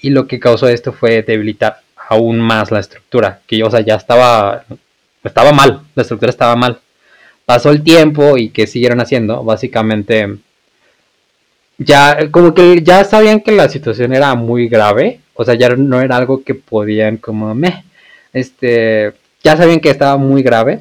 y 0.00 0.10
lo 0.10 0.26
que 0.26 0.40
causó 0.40 0.68
esto 0.68 0.92
fue 0.92 1.22
debilitar 1.22 1.80
aún 2.08 2.40
más 2.40 2.70
la 2.70 2.80
estructura, 2.80 3.40
que 3.46 3.62
o 3.62 3.70
sea, 3.70 3.80
ya 3.80 3.96
estaba, 3.96 4.64
estaba 5.22 5.52
mal, 5.52 5.82
la 5.94 6.02
estructura 6.02 6.30
estaba 6.30 6.56
mal. 6.56 6.80
Pasó 7.46 7.70
el 7.70 7.82
tiempo 7.82 8.36
y 8.38 8.50
que 8.50 8.66
siguieron 8.66 9.00
haciendo, 9.00 9.44
básicamente 9.44 10.38
ya 11.76 12.30
como 12.30 12.54
que 12.54 12.82
ya 12.82 13.04
sabían 13.04 13.40
que 13.40 13.52
la 13.52 13.68
situación 13.68 14.14
era 14.14 14.34
muy 14.34 14.68
grave, 14.68 15.20
o 15.34 15.44
sea, 15.44 15.54
ya 15.54 15.70
no 15.70 16.00
era 16.00 16.16
algo 16.16 16.44
que 16.44 16.54
podían 16.54 17.16
como 17.18 17.54
me 17.54 17.84
este, 18.34 19.12
ya 19.42 19.56
sabían 19.56 19.80
que 19.80 19.88
estaba 19.88 20.18
muy 20.18 20.42
grave. 20.42 20.80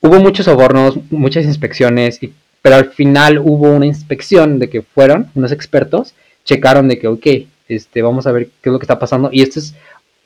Hubo 0.00 0.18
muchos 0.20 0.46
sobornos, 0.46 0.98
muchas 1.10 1.44
inspecciones, 1.44 2.22
y, 2.22 2.32
pero 2.62 2.76
al 2.76 2.90
final 2.90 3.38
hubo 3.38 3.70
una 3.70 3.86
inspección 3.86 4.58
de 4.58 4.68
que 4.68 4.82
fueron 4.82 5.30
unos 5.34 5.52
expertos, 5.52 6.14
checaron 6.44 6.88
de 6.88 6.98
que, 6.98 7.08
ok, 7.08 7.26
este, 7.68 8.02
vamos 8.02 8.26
a 8.26 8.32
ver 8.32 8.48
qué 8.60 8.68
es 8.68 8.72
lo 8.72 8.78
que 8.78 8.84
está 8.84 8.98
pasando, 8.98 9.30
y 9.32 9.42
estos 9.42 9.74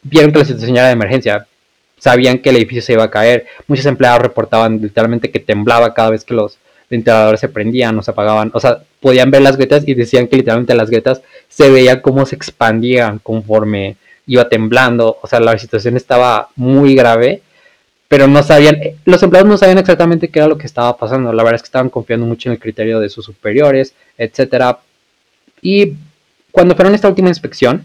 vieron 0.03 0.33
que 0.33 0.41
la 0.41 0.45
situación 0.45 0.77
era 0.77 0.87
de 0.87 0.93
emergencia, 0.93 1.47
sabían 1.99 2.39
que 2.39 2.51
el 2.51 2.57
edificio 2.57 2.83
se 2.83 2.93
iba 2.95 3.05
a 3.05 3.11
caer, 3.11 3.47
muchos 3.67 3.87
empleados 3.87 4.23
reportaban 4.23 4.81
literalmente 4.81 5.31
que 5.31 5.39
temblaba 5.41 5.95
cada 5.95 6.11
vez 6.11 6.25
que 6.25 6.35
los 6.35 6.59
ventiladores 6.89 7.41
se 7.41 7.49
prendían 7.49 7.97
o 7.99 8.03
se 8.03 8.11
apagaban, 8.11 8.51
o 8.53 8.61
sea, 8.61 8.83
podían 9.01 9.31
ver 9.31 9.43
las 9.43 9.57
grietas 9.57 9.87
y 9.87 9.95
decían 9.95 10.27
que 10.27 10.37
literalmente 10.37 10.75
las 10.75 10.91
grietas 10.91 11.23
se 11.49 11.71
veía 11.71 12.03
cómo 12.03 12.27
se 12.27 12.35
expandían 12.35 13.19
conforme 13.19 13.97
iba 14.27 14.49
temblando, 14.49 15.19
o 15.23 15.27
sea, 15.27 15.41
la 15.41 15.57
situación 15.59 15.97
estaba 15.97 16.49
muy 16.57 16.95
grave, 16.95 17.43
pero 18.11 18.27
no 18.27 18.43
sabían, 18.43 18.77
los 19.05 19.23
empleados 19.23 19.49
no 19.49 19.57
sabían 19.57 19.79
exactamente 19.79 20.31
qué 20.31 20.41
era 20.41 20.49
lo 20.49 20.59
que 20.59 20.67
estaba 20.67 20.97
pasando, 20.97 21.33
la 21.33 21.45
verdad 21.45 21.55
es 21.55 21.63
que 21.63 21.67
estaban 21.67 21.91
confiando 21.91 22.27
mucho 22.27 22.49
en 22.49 22.55
el 22.55 22.59
criterio 22.59 22.99
de 22.99 23.09
sus 23.09 23.25
superiores, 23.25 23.95
etcétera. 24.19 24.81
Y 25.63 25.93
cuando 26.51 26.75
fueron 26.75 26.93
a 26.93 26.97
esta 26.97 27.07
última 27.07 27.29
inspección, 27.29 27.85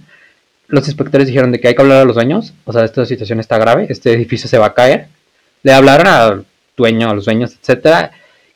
los 0.67 0.87
inspectores 0.87 1.27
dijeron 1.27 1.51
de 1.51 1.59
que 1.59 1.67
hay 1.67 1.75
que 1.75 1.81
hablar 1.83 2.01
a 2.01 2.05
los 2.05 2.15
dueños, 2.15 2.55
o 2.65 2.73
sea, 2.73 2.83
esta 2.85 3.05
situación 3.05 3.39
está 3.39 3.59
grave, 3.59 3.85
este 3.89 4.13
edificio 4.13 4.49
se 4.49 4.57
va 4.57 4.65
a 4.65 4.73
caer. 4.73 5.09
Le 5.61 5.73
hablaron 5.73 6.07
al 6.07 6.45
dueño, 6.75 7.11
a 7.11 7.13
los 7.13 7.25
dueños, 7.25 7.55
etcétera, 7.61 8.09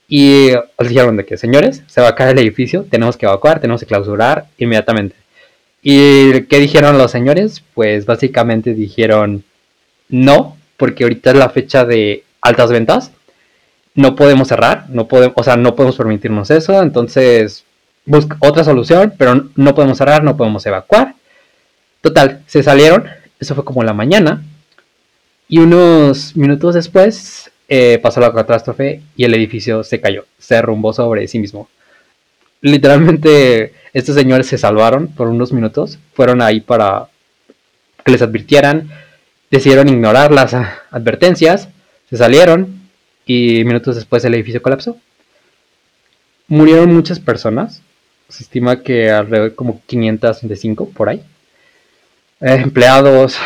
y 0.08 0.50
les 0.80 0.90
dijeron 0.90 1.18
de 1.18 1.26
que, 1.28 1.38
señores, 1.38 1.84
se 1.86 2.02
va 2.02 2.08
a 2.08 2.16
caer 2.16 2.32
el 2.32 2.40
edificio, 2.40 2.88
tenemos 2.90 3.16
que 3.16 3.28
evacuar, 3.28 3.60
tenemos 3.60 3.82
que 3.82 3.86
clausurar 3.86 4.48
inmediatamente. 4.58 5.16
¿Y 5.84 6.46
qué 6.46 6.58
dijeron 6.60 6.98
los 6.98 7.12
señores? 7.12 7.62
Pues 7.76 8.08
básicamente 8.08 8.74
dijeron 8.74 9.44
no, 10.10 10.58
porque 10.80 11.04
ahorita 11.04 11.32
es 11.32 11.36
la 11.38 11.50
fecha 11.50 11.86
de 11.86 12.24
altas 12.42 12.72
ventas. 12.72 13.12
No 13.94 14.16
podemos 14.16 14.48
cerrar, 14.48 14.86
no 14.90 15.08
podemos, 15.08 15.34
o 15.36 15.44
sea, 15.44 15.58
no 15.58 15.76
podemos 15.76 15.98
permitirnos 15.98 16.50
eso, 16.50 16.82
entonces 16.82 17.66
busca 18.06 18.38
otra 18.40 18.64
solución, 18.64 19.14
pero 19.18 19.50
no 19.56 19.76
podemos 19.76 19.98
cerrar, 19.98 20.24
no 20.24 20.38
podemos 20.38 20.66
evacuar. 20.66 21.16
Total, 22.02 22.42
se 22.48 22.64
salieron, 22.64 23.06
eso 23.40 23.56
fue 23.56 23.66
como 23.66 23.84
la 23.84 23.94
mañana, 23.94 24.42
y 25.50 25.60
unos 25.60 26.36
minutos 26.38 26.76
después 26.76 27.52
eh, 27.68 28.00
pasó 28.02 28.22
la 28.22 28.32
catástrofe 28.32 29.02
y 29.18 29.26
el 29.26 29.34
edificio 29.34 29.84
se 29.84 30.00
cayó, 30.00 30.26
se 30.38 30.56
derrumbó 30.56 30.94
sobre 30.94 31.28
sí 31.28 31.40
mismo. 31.40 31.68
Literalmente, 32.62 33.74
estos 33.94 34.16
señores 34.16 34.48
se 34.48 34.58
salvaron 34.58 35.08
por 35.08 35.28
unos 35.28 35.52
minutos, 35.52 36.00
fueron 36.14 36.42
ahí 36.42 36.62
para 36.62 37.08
que 38.06 38.12
les 38.12 38.22
advirtieran, 38.22 38.90
decidieron 39.52 39.90
ignorar 39.90 40.32
las 40.32 40.54
advertencias, 40.92 41.70
se 42.10 42.18
salieron 42.18 42.80
y 43.26 43.64
minutos 43.66 43.96
después 43.96 44.24
el 44.26 44.34
edificio 44.34 44.62
colapsó. 44.62 44.98
Murieron 46.48 46.94
muchas 46.94 47.20
personas, 47.20 47.82
se 48.28 48.44
estima 48.44 48.82
que 48.82 49.12
alrededor 49.12 49.56
como 49.56 49.82
565 49.86 50.90
por 50.90 51.10
ahí. 51.10 51.24
Eh, 52.42 52.54
empleados, 52.56 53.38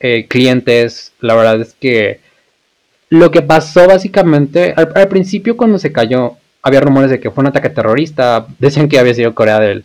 eh, 0.00 0.26
clientes, 0.26 1.12
la 1.20 1.34
verdad 1.34 1.60
es 1.60 1.74
que 1.74 2.20
lo 3.10 3.30
que 3.30 3.42
pasó 3.42 3.86
básicamente, 3.86 4.72
al, 4.76 5.08
principio 5.08 5.56
cuando 5.56 5.78
se 5.78 5.92
cayó, 5.92 6.36
había 6.62 6.80
rumores 6.80 7.10
de 7.10 7.20
que 7.20 7.30
fue 7.30 7.42
un 7.42 7.48
ataque 7.48 7.68
terrorista, 7.68 8.46
decían 8.58 8.88
que 8.88 8.98
había 8.98 9.14
sido 9.14 9.34
Corea 9.34 9.58
del, 9.58 9.84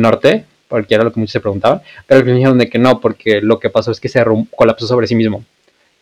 Norte, 0.00 0.44
porque 0.72 0.94
era 0.94 1.04
lo 1.04 1.12
que 1.12 1.20
muchos 1.20 1.32
se 1.32 1.40
preguntaban, 1.40 1.82
pero 2.06 2.20
al 2.20 2.26
dijeron 2.26 2.56
de 2.56 2.70
que 2.70 2.78
no, 2.78 2.98
porque 2.98 3.42
lo 3.42 3.58
que 3.60 3.68
pasó 3.68 3.90
es 3.90 4.00
que 4.00 4.08
se 4.08 4.24
colapsó 4.56 4.86
sobre 4.86 5.06
sí 5.06 5.14
mismo. 5.14 5.44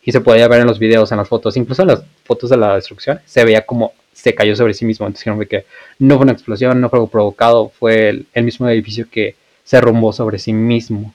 Y 0.01 0.13
se 0.13 0.21
podía 0.21 0.47
ver 0.47 0.61
en 0.61 0.67
los 0.67 0.79
videos, 0.79 1.11
en 1.11 1.17
las 1.17 1.27
fotos, 1.27 1.57
incluso 1.57 1.81
en 1.81 1.89
las 1.89 2.03
fotos 2.23 2.49
de 2.49 2.55
la 2.55 2.75
destrucción, 2.75 3.19
se 3.25 3.43
veía 3.43 3.65
como 3.65 3.91
se 4.13 4.33
cayó 4.33 4.55
sobre 4.55 4.73
sí 4.73 4.85
mismo. 4.85 5.05
Entonces 5.05 5.25
dijeron 5.25 5.39
de 5.39 5.47
que 5.47 5.65
no 5.99 6.15
fue 6.15 6.23
una 6.23 6.31
explosión, 6.31 6.79
no 6.79 6.89
fue 6.89 6.99
algo 6.99 7.09
provocado, 7.09 7.67
fue 7.77 8.07
el, 8.07 8.27
el 8.33 8.45
mismo 8.45 8.69
edificio 8.69 9.07
que 9.11 9.35
se 9.65 9.75
derrumbó 9.75 10.13
sobre 10.13 10.39
sí 10.39 10.53
mismo. 10.53 11.13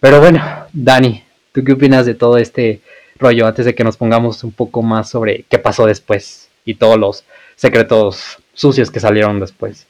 Pero 0.00 0.18
bueno, 0.18 0.42
Dani, 0.72 1.22
¿tú 1.52 1.62
qué 1.62 1.72
opinas 1.72 2.06
de 2.06 2.14
todo 2.14 2.38
este 2.38 2.80
rollo 3.18 3.46
antes 3.46 3.66
de 3.66 3.74
que 3.74 3.84
nos 3.84 3.98
pongamos 3.98 4.42
un 4.42 4.52
poco 4.52 4.82
más 4.82 5.10
sobre 5.10 5.44
qué 5.50 5.58
pasó 5.58 5.84
después 5.84 6.48
y 6.64 6.74
todos 6.76 6.98
los 6.98 7.24
secretos 7.56 8.38
sucios 8.54 8.90
que 8.90 9.00
salieron 9.00 9.38
después. 9.38 9.86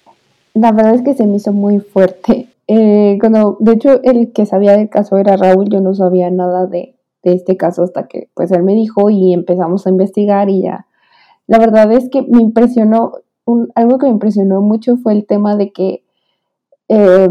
La 0.56 0.72
verdad 0.72 0.94
es 0.94 1.02
que 1.02 1.12
se 1.12 1.26
me 1.26 1.36
hizo 1.36 1.52
muy 1.52 1.80
fuerte. 1.80 2.48
Eh, 2.66 3.18
cuando, 3.20 3.58
de 3.60 3.72
hecho, 3.72 4.02
el 4.02 4.32
que 4.32 4.46
sabía 4.46 4.74
del 4.74 4.88
caso 4.88 5.18
era 5.18 5.36
Raúl, 5.36 5.68
yo 5.68 5.82
no 5.82 5.94
sabía 5.94 6.30
nada 6.30 6.66
de, 6.66 6.96
este 7.24 7.58
caso 7.58 7.82
hasta 7.82 8.06
que 8.06 8.30
pues 8.34 8.52
él 8.52 8.62
me 8.62 8.72
dijo 8.72 9.10
y 9.10 9.34
empezamos 9.34 9.86
a 9.86 9.90
investigar 9.90 10.48
y 10.48 10.62
ya. 10.62 10.86
La 11.46 11.58
verdad 11.58 11.92
es 11.92 12.08
que 12.08 12.22
me 12.22 12.40
impresionó, 12.40 13.12
algo 13.74 13.98
que 13.98 14.06
me 14.06 14.12
impresionó 14.12 14.62
mucho 14.62 14.96
fue 14.96 15.12
el 15.12 15.26
tema 15.26 15.56
de 15.56 15.72
que 15.72 16.04
eh, 16.88 17.28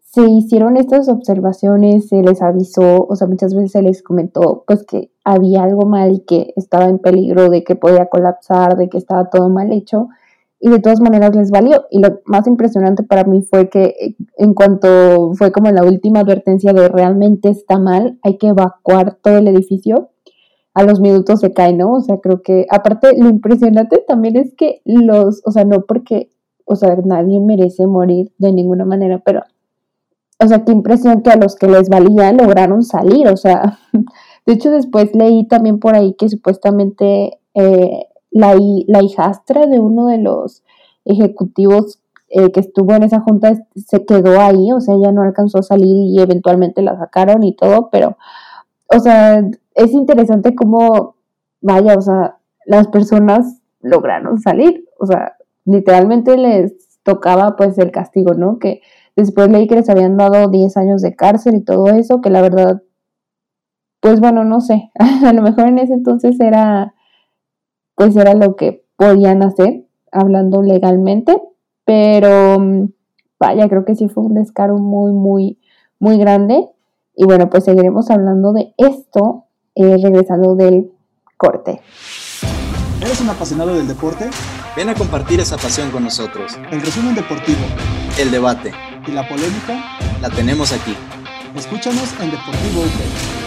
se 0.00 0.30
hicieron 0.30 0.78
estas 0.78 1.10
observaciones, 1.10 2.08
se 2.08 2.22
les 2.22 2.40
avisó, 2.40 3.04
o 3.06 3.16
sea, 3.16 3.26
muchas 3.26 3.54
veces 3.54 3.72
se 3.72 3.82
les 3.82 4.02
comentó 4.02 4.64
pues 4.66 4.86
que 4.86 5.10
había 5.24 5.64
algo 5.64 5.84
mal 5.84 6.12
y 6.12 6.20
que 6.20 6.54
estaba 6.56 6.86
en 6.86 7.00
peligro 7.00 7.50
de 7.50 7.64
que 7.64 7.76
podía 7.76 8.06
colapsar, 8.06 8.78
de 8.78 8.88
que 8.88 8.96
estaba 8.96 9.28
todo 9.28 9.50
mal 9.50 9.72
hecho 9.72 10.08
y 10.64 10.70
de 10.70 10.78
todas 10.78 11.00
maneras 11.00 11.34
les 11.34 11.50
valió. 11.50 11.86
Y 11.90 11.98
lo 11.98 12.20
más 12.24 12.46
impresionante 12.46 13.02
para 13.02 13.24
mí 13.24 13.42
fue 13.42 13.68
que 13.68 13.84
eh, 14.00 14.16
en 14.38 14.54
cuanto 14.54 15.32
fue 15.34 15.50
como 15.50 15.68
la 15.72 15.82
última 15.82 16.20
advertencia 16.20 16.72
de 16.72 16.88
realmente 16.88 17.50
está 17.50 17.80
mal, 17.80 18.16
hay 18.22 18.38
que 18.38 18.46
evacuar 18.46 19.18
todo 19.20 19.38
el 19.38 19.48
edificio, 19.48 20.10
a 20.72 20.84
los 20.84 21.00
minutos 21.00 21.40
se 21.40 21.52
cae, 21.52 21.72
¿no? 21.74 21.94
O 21.94 22.00
sea, 22.00 22.18
creo 22.18 22.42
que 22.42 22.66
aparte 22.70 23.08
lo 23.18 23.28
impresionante 23.28 24.04
también 24.06 24.36
es 24.36 24.54
que 24.54 24.80
los, 24.84 25.42
o 25.44 25.50
sea, 25.50 25.64
no 25.64 25.84
porque, 25.84 26.30
o 26.64 26.76
sea, 26.76 26.96
nadie 27.04 27.40
merece 27.40 27.88
morir 27.88 28.32
de 28.38 28.52
ninguna 28.52 28.84
manera, 28.84 29.20
pero 29.24 29.42
o 30.38 30.46
sea, 30.46 30.64
qué 30.64 30.72
impresión 30.72 31.22
que 31.22 31.30
a 31.30 31.36
los 31.36 31.56
que 31.56 31.66
les 31.66 31.88
valía 31.88 32.32
lograron 32.32 32.84
salir, 32.84 33.26
o 33.26 33.36
sea, 33.36 33.80
de 34.46 34.52
hecho 34.52 34.70
después 34.70 35.12
leí 35.12 35.46
también 35.48 35.80
por 35.80 35.96
ahí 35.96 36.14
que 36.14 36.28
supuestamente 36.28 37.40
eh, 37.54 38.06
la, 38.32 38.56
la 38.86 39.02
hijastra 39.02 39.66
de 39.66 39.78
uno 39.78 40.06
de 40.06 40.18
los 40.18 40.64
ejecutivos 41.04 42.00
eh, 42.28 42.50
que 42.50 42.60
estuvo 42.60 42.94
en 42.94 43.02
esa 43.02 43.20
junta 43.20 43.54
se 43.74 44.04
quedó 44.04 44.40
ahí, 44.40 44.72
o 44.72 44.80
sea, 44.80 44.94
ella 44.94 45.12
no 45.12 45.22
alcanzó 45.22 45.58
a 45.58 45.62
salir 45.62 45.94
y 45.94 46.18
eventualmente 46.20 46.82
la 46.82 46.96
sacaron 46.96 47.44
y 47.44 47.54
todo, 47.54 47.90
pero, 47.90 48.16
o 48.88 48.98
sea, 48.98 49.38
es 49.74 49.92
interesante 49.92 50.54
cómo, 50.54 51.16
vaya, 51.60 51.94
o 51.96 52.00
sea, 52.00 52.38
las 52.64 52.88
personas 52.88 53.60
lograron 53.80 54.40
salir, 54.40 54.84
o 54.98 55.06
sea, 55.06 55.36
literalmente 55.64 56.36
les 56.36 57.00
tocaba 57.02 57.56
pues 57.56 57.78
el 57.78 57.90
castigo, 57.90 58.34
¿no? 58.34 58.58
Que 58.58 58.80
Después 59.16 59.50
leí 59.50 59.66
que 59.66 59.76
les 59.76 59.90
habían 59.90 60.16
dado 60.16 60.48
10 60.48 60.76
años 60.76 61.02
de 61.02 61.14
cárcel 61.14 61.56
y 61.56 61.60
todo 61.60 61.88
eso, 61.88 62.20
que 62.20 62.30
la 62.30 62.40
verdad, 62.40 62.82
pues 64.00 64.20
bueno, 64.20 64.44
no 64.44 64.60
sé, 64.60 64.90
a 65.24 65.32
lo 65.32 65.42
mejor 65.42 65.68
en 65.68 65.78
ese 65.78 65.92
entonces 65.92 66.40
era, 66.40 66.94
pues 67.94 68.16
era 68.16 68.34
lo 68.34 68.56
que 68.56 68.84
podían 68.96 69.42
hacer, 69.42 69.84
hablando 70.10 70.62
legalmente, 70.62 71.40
pero 71.84 72.58
mm, 72.58 72.88
vaya, 73.38 73.68
creo 73.68 73.84
que 73.84 73.96
sí 73.96 74.08
fue 74.08 74.24
un 74.24 74.34
descaro 74.34 74.78
muy, 74.78 75.12
muy, 75.12 75.58
muy 75.98 76.18
grande. 76.18 76.68
Y 77.14 77.24
bueno, 77.24 77.50
pues 77.50 77.64
seguiremos 77.64 78.10
hablando 78.10 78.52
de 78.52 78.74
esto 78.78 79.46
eh, 79.74 79.98
regresando 80.02 80.54
del 80.54 80.90
corte. 81.36 81.80
¿Eres 83.00 83.20
un 83.20 83.30
apasionado 83.30 83.74
del 83.74 83.88
deporte? 83.88 84.30
Ven 84.76 84.88
a 84.88 84.94
compartir 84.94 85.40
esa 85.40 85.56
pasión 85.56 85.90
con 85.90 86.04
nosotros. 86.04 86.56
El 86.70 86.80
resumen 86.80 87.14
deportivo. 87.14 87.60
El 88.18 88.30
debate. 88.30 88.72
Y 89.06 89.10
la 89.10 89.28
polémica. 89.28 89.98
La 90.22 90.30
tenemos 90.30 90.72
aquí. 90.72 90.94
Escúchanos 91.54 92.12
en 92.20 92.30
Deportivo 92.30 92.80
UP. 92.80 93.41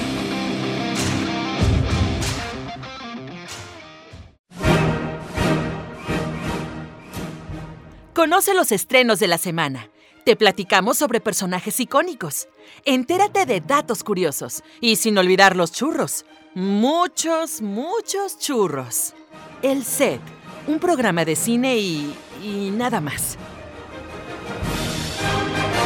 Conoce 8.15 8.53
los 8.53 8.71
estrenos 8.71 9.19
de 9.19 9.27
la 9.27 9.37
semana. 9.37 9.89
Te 10.23 10.37
platicamos 10.37 10.97
sobre 10.97 11.19
personajes 11.19 11.81
icónicos. 11.81 12.47
Entérate 12.85 13.45
de 13.45 13.59
datos 13.59 14.05
curiosos. 14.05 14.63
Y 14.79 14.95
sin 14.95 15.17
olvidar 15.17 15.57
los 15.57 15.73
churros. 15.73 16.25
Muchos, 16.53 17.61
muchos 17.61 18.39
churros. 18.39 19.13
El 19.61 19.83
Set, 19.83 20.21
un 20.65 20.79
programa 20.79 21.25
de 21.25 21.35
cine 21.35 21.75
y, 21.75 22.15
y 22.41 22.71
nada 22.71 23.01
más. 23.01 23.37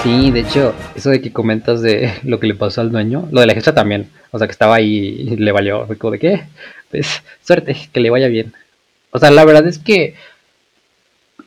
Sí, 0.04 0.30
de 0.30 0.42
hecho, 0.42 0.76
eso 0.94 1.10
de 1.10 1.22
que 1.22 1.34
comentas 1.34 1.82
de 1.82 2.14
lo 2.22 2.40
que 2.40 2.46
le 2.46 2.54
pasó 2.54 2.82
al 2.82 2.92
dueño, 2.92 3.28
lo 3.32 3.42
de 3.42 3.48
la 3.48 3.56
jefa 3.56 3.74
también. 3.74 4.08
O 4.30 4.38
sea, 4.38 4.46
que 4.46 4.52
estaba 4.52 4.76
ahí 4.76 5.26
y 5.32 5.36
le 5.36 5.52
valió. 5.52 5.88
Fue 5.88 6.12
de 6.12 6.20
qué? 6.20 6.44
Pues 6.92 7.24
suerte, 7.44 7.76
que 7.92 8.00
le 8.00 8.12
vaya 8.12 8.28
bien. 8.28 8.54
O 9.12 9.18
sea, 9.18 9.32
la 9.32 9.44
verdad 9.46 9.68
es 9.68 9.80
que 9.80 10.14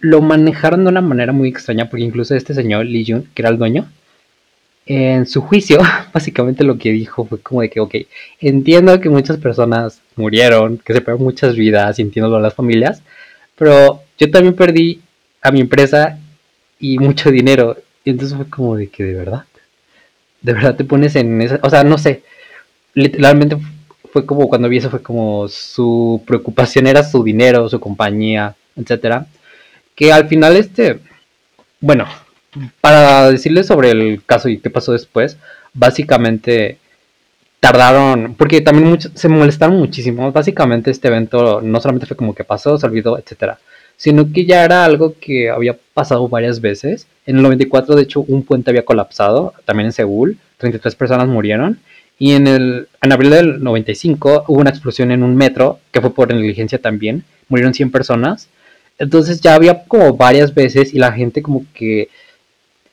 lo 0.02 0.20
manejaron 0.20 0.82
de 0.84 0.90
una 0.90 1.00
manera 1.00 1.32
muy 1.32 1.48
extraña, 1.48 1.88
porque 1.88 2.04
incluso 2.04 2.34
este 2.34 2.54
señor 2.54 2.84
Lee 2.86 3.06
Jun, 3.06 3.28
que 3.34 3.42
era 3.42 3.50
el 3.50 3.56
dueño, 3.56 3.88
en 4.84 5.26
su 5.26 5.40
juicio, 5.40 5.78
básicamente 6.12 6.64
lo 6.64 6.76
que 6.76 6.90
dijo 6.90 7.24
fue 7.24 7.40
como 7.40 7.62
de 7.62 7.70
que, 7.70 7.80
ok, 7.80 7.94
entiendo 8.40 9.00
que 9.00 9.08
muchas 9.08 9.38
personas 9.38 10.00
murieron, 10.16 10.78
que 10.78 10.92
se 10.92 11.00
perdieron 11.00 11.24
muchas 11.24 11.54
vidas, 11.54 11.98
entiendo 12.00 12.38
las 12.40 12.52
familias, 12.52 13.02
pero 13.56 14.02
yo 14.18 14.30
también 14.30 14.56
perdí 14.56 15.00
a 15.40 15.52
mi 15.52 15.60
empresa 15.60 16.18
y 16.80 16.98
mucho 16.98 17.30
dinero. 17.30 17.76
Y 18.04 18.10
entonces 18.10 18.36
fue 18.36 18.48
como 18.48 18.76
de 18.76 18.88
que 18.88 19.04
de 19.04 19.14
verdad, 19.14 19.44
de 20.42 20.52
verdad 20.52 20.74
te 20.74 20.84
pones 20.84 21.14
en 21.14 21.40
esa, 21.42 21.60
o 21.62 21.70
sea, 21.70 21.84
no 21.84 21.96
sé, 21.96 22.24
literalmente 22.94 23.56
fue 24.12 24.26
como 24.26 24.48
cuando 24.48 24.68
vi 24.68 24.78
eso, 24.78 24.90
fue 24.90 25.02
como 25.02 25.46
su 25.48 26.22
preocupación 26.26 26.88
era 26.88 27.04
su 27.04 27.22
dinero, 27.22 27.68
su 27.68 27.78
compañía, 27.78 28.56
etcétera. 28.76 29.26
Que 29.94 30.12
al 30.12 30.28
final 30.28 30.56
este, 30.56 31.00
bueno, 31.80 32.06
para 32.80 33.30
decirles 33.30 33.66
sobre 33.66 33.90
el 33.90 34.22
caso 34.24 34.48
y 34.48 34.58
qué 34.58 34.70
pasó 34.70 34.92
después, 34.92 35.38
básicamente 35.74 36.78
tardaron, 37.60 38.34
porque 38.34 38.60
también 38.60 38.88
muchos 38.88 39.12
se 39.14 39.28
molestaron 39.28 39.78
muchísimo. 39.78 40.32
Básicamente 40.32 40.90
este 40.90 41.08
evento 41.08 41.60
no 41.60 41.80
solamente 41.80 42.06
fue 42.06 42.16
como 42.16 42.34
que 42.34 42.44
pasó, 42.44 42.76
se 42.76 42.86
olvidó, 42.86 43.18
etcétera, 43.18 43.58
sino 43.96 44.32
que 44.32 44.44
ya 44.44 44.64
era 44.64 44.84
algo 44.84 45.14
que 45.20 45.50
había 45.50 45.76
pasado 45.94 46.28
varias 46.28 46.60
veces. 46.60 47.06
En 47.26 47.36
el 47.36 47.42
94, 47.42 47.94
de 47.94 48.02
hecho, 48.02 48.20
un 48.20 48.42
puente 48.42 48.70
había 48.70 48.84
colapsado, 48.84 49.54
también 49.64 49.86
en 49.86 49.92
Seúl, 49.92 50.38
33 50.58 50.94
personas 50.96 51.28
murieron. 51.28 51.78
Y 52.18 52.32
en, 52.32 52.46
el, 52.46 52.88
en 53.00 53.12
abril 53.12 53.30
del 53.30 53.62
95 53.62 54.44
hubo 54.48 54.60
una 54.60 54.70
explosión 54.70 55.10
en 55.12 55.22
un 55.22 55.36
metro, 55.36 55.78
que 55.92 56.00
fue 56.00 56.14
por 56.14 56.32
negligencia 56.32 56.80
también, 56.80 57.24
murieron 57.48 57.74
100 57.74 57.90
personas. 57.90 58.48
Entonces 59.02 59.40
ya 59.40 59.56
había 59.56 59.82
como 59.82 60.16
varias 60.16 60.54
veces 60.54 60.94
y 60.94 60.98
la 60.98 61.10
gente 61.10 61.42
como 61.42 61.66
que 61.74 62.08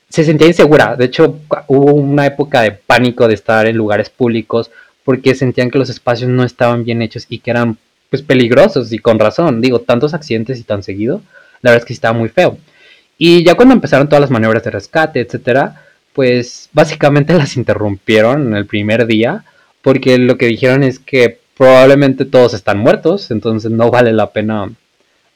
se 0.10 0.24
sentía 0.24 0.48
insegura. 0.48 0.96
De 0.96 1.06
hecho, 1.06 1.38
hubo 1.68 1.94
una 1.94 2.25
época 2.25 2.62
de 2.62 2.72
pánico 2.72 3.28
de 3.28 3.36
estar 3.36 3.68
en 3.68 3.78
lugares 3.78 4.10
públicos 4.10 4.72
porque 5.04 5.36
sentían 5.36 5.70
que 5.70 5.78
los 5.78 5.92
espacios 5.92 6.28
no 6.32 6.44
estaban 6.44 6.84
bien 6.84 7.04
hechos 7.04 7.28
y 7.30 7.38
que 7.38 7.51
eran 7.51 7.78
pues 8.10 8.24
peligrosos 8.24 8.92
y 8.92 8.98
con 8.98 9.20
razón. 9.20 9.62
Digo, 9.62 9.82
tantos 9.82 10.16
accidentes 10.16 10.60
y 10.60 10.63
tan 10.63 10.82
seguido, 10.82 11.22
la 11.62 11.70
verdad 11.70 11.84
es 11.84 11.88
que 11.88 11.94
estaba 11.94 12.18
muy 12.18 12.30
feo. 12.30 12.58
Y 13.20 13.44
ya 13.44 13.54
cuando 13.54 13.75
empezaron 13.75 14.10
todas 14.10 14.22
las 14.22 14.32
maniobras 14.32 14.63
de 14.63 14.72
rescate, 14.72 15.20
etcétera, 15.20 15.86
pues 16.13 16.69
básicamente 16.74 17.34
las 17.38 17.56
interrumpieron 17.56 18.48
en 18.48 18.56
el 18.56 18.65
primer 18.65 19.06
día 19.06 19.45
porque 19.84 20.17
lo 20.17 20.39
que 20.39 20.48
dijeron 20.48 20.82
es 20.82 20.98
que 20.98 21.38
probablemente 21.56 22.26
todos 22.26 22.56
están 22.56 22.80
muertos, 22.80 23.30
entonces 23.30 23.69
no 23.69 23.91
vale 23.91 24.12
la 24.12 24.32
pena 24.32 24.72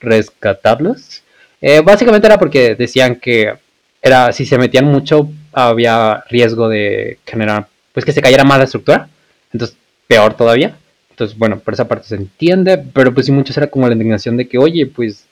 rescatarlos. 0.03 1.23
Eh, 1.61 1.81
básicamente 1.81 2.27
era 2.27 2.37
porque 2.37 2.75
decían 2.75 3.15
que 3.15 3.53
era 4.01 4.33
si 4.33 4.45
se 4.45 4.57
metían 4.57 4.85
mucho 4.85 5.29
había 5.53 6.23
riesgo 6.29 6.67
de 6.67 7.19
generar 7.25 7.67
pues 7.93 8.05
que 8.05 8.11
se 8.11 8.21
cayera 8.21 8.43
más 8.43 8.57
la 8.57 8.65
estructura. 8.65 9.07
Entonces 9.51 9.77
peor 10.07 10.35
todavía. 10.35 10.75
Entonces 11.09 11.37
bueno 11.37 11.59
por 11.59 11.73
esa 11.73 11.87
parte 11.87 12.07
se 12.07 12.15
entiende 12.15 12.77
pero 12.77 13.13
pues 13.13 13.27
sí 13.27 13.31
muchos 13.31 13.55
era 13.57 13.67
como 13.67 13.87
la 13.87 13.93
indignación 13.93 14.35
de 14.35 14.47
que 14.47 14.57
oye 14.57 14.85
pues 14.85 15.25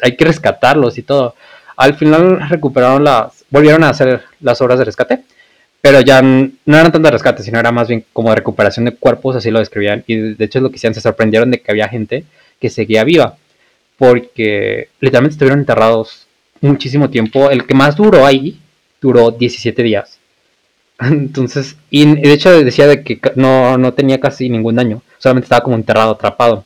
hay 0.00 0.16
que 0.16 0.24
rescatarlos 0.24 0.96
y 0.98 1.02
todo 1.02 1.34
al 1.76 1.94
final 1.94 2.48
recuperaron 2.48 3.04
las 3.04 3.44
volvieron 3.50 3.84
a 3.84 3.88
hacer 3.88 4.22
las 4.40 4.60
obras 4.60 4.78
de 4.78 4.84
rescate 4.84 5.22
pero 5.80 6.00
ya 6.00 6.22
no 6.22 6.52
eran 6.66 6.92
tanto 6.92 7.10
rescate 7.10 7.42
sino 7.42 7.58
era 7.58 7.72
más 7.72 7.88
bien 7.88 8.04
como 8.12 8.34
recuperación 8.34 8.84
de 8.84 8.94
cuerpos 8.94 9.34
así 9.34 9.50
lo 9.50 9.58
describían. 9.58 10.04
Y 10.06 10.34
de 10.34 10.44
hecho 10.44 10.58
es 10.58 10.62
lo 10.62 10.68
que 10.68 10.74
decían 10.74 10.94
se 10.94 11.00
sorprendieron 11.00 11.50
de 11.50 11.60
que 11.60 11.70
había 11.72 11.88
gente 11.88 12.24
que 12.60 12.70
seguía 12.70 13.02
viva 13.02 13.36
porque 13.98 14.88
literalmente 15.00 15.34
estuvieron 15.34 15.60
enterrados 15.60 16.26
muchísimo 16.60 17.10
tiempo. 17.10 17.50
El 17.50 17.66
que 17.66 17.74
más 17.74 17.96
duró 17.96 18.26
ahí 18.26 18.58
duró 19.00 19.30
17 19.30 19.82
días. 19.82 20.18
Entonces, 21.00 21.76
y 21.90 22.06
de 22.06 22.32
hecho 22.32 22.64
decía 22.64 22.86
de 22.86 23.02
que 23.02 23.20
no, 23.36 23.76
no 23.78 23.92
tenía 23.94 24.20
casi 24.20 24.48
ningún 24.48 24.76
daño, 24.76 25.02
solamente 25.18 25.46
estaba 25.46 25.62
como 25.62 25.76
enterrado, 25.76 26.12
atrapado 26.12 26.64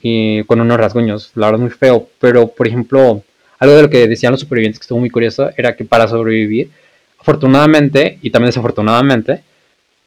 y 0.00 0.44
con 0.44 0.60
unos 0.60 0.78
rasguños, 0.78 1.32
la 1.34 1.46
verdad 1.46 1.60
muy 1.60 1.70
feo. 1.70 2.08
Pero, 2.20 2.48
por 2.48 2.66
ejemplo, 2.66 3.22
algo 3.58 3.74
de 3.74 3.82
lo 3.82 3.90
que 3.90 4.06
decían 4.06 4.32
los 4.32 4.40
supervivientes 4.40 4.78
que 4.78 4.84
estuvo 4.84 5.00
muy 5.00 5.10
curioso 5.10 5.50
era 5.56 5.74
que 5.74 5.84
para 5.84 6.08
sobrevivir, 6.08 6.70
afortunadamente 7.18 8.18
y 8.22 8.30
también 8.30 8.50
desafortunadamente, 8.50 9.42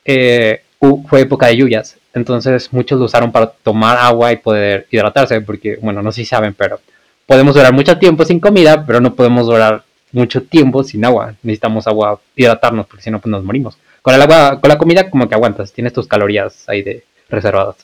eh, 0.05 0.61
fue 1.07 1.21
época 1.21 1.47
de 1.47 1.57
lluvias. 1.57 1.97
Entonces 2.19 2.71
muchos 2.73 2.99
lo 2.99 3.05
usaron 3.05 3.31
para 3.31 3.47
tomar 3.47 3.97
agua 3.97 4.31
y 4.31 4.37
poder 4.37 4.87
hidratarse, 4.91 5.39
porque, 5.41 5.77
bueno, 5.81 6.01
no 6.01 6.11
sé 6.11 6.21
si 6.21 6.25
saben, 6.25 6.53
pero 6.53 6.79
podemos 7.25 7.55
durar 7.55 7.73
mucho 7.73 7.97
tiempo 7.97 8.25
sin 8.25 8.39
comida, 8.39 8.85
pero 8.85 8.99
no 8.99 9.15
podemos 9.15 9.47
durar 9.47 9.83
mucho 10.11 10.43
tiempo 10.43 10.83
sin 10.83 11.05
agua. 11.05 11.35
Necesitamos 11.43 11.87
agua, 11.87 12.19
hidratarnos, 12.35 12.87
porque 12.87 13.03
si 13.03 13.11
no, 13.11 13.19
pues 13.19 13.31
nos 13.31 13.43
morimos. 13.43 13.77
Con 14.01 14.13
el 14.13 14.21
agua, 14.21 14.59
con 14.59 14.67
la 14.67 14.77
comida, 14.77 15.09
como 15.09 15.29
que 15.29 15.35
aguantas, 15.35 15.71
tienes 15.71 15.93
tus 15.93 16.07
calorías 16.07 16.67
ahí 16.67 16.81
de 16.81 17.03
reservadas. 17.29 17.77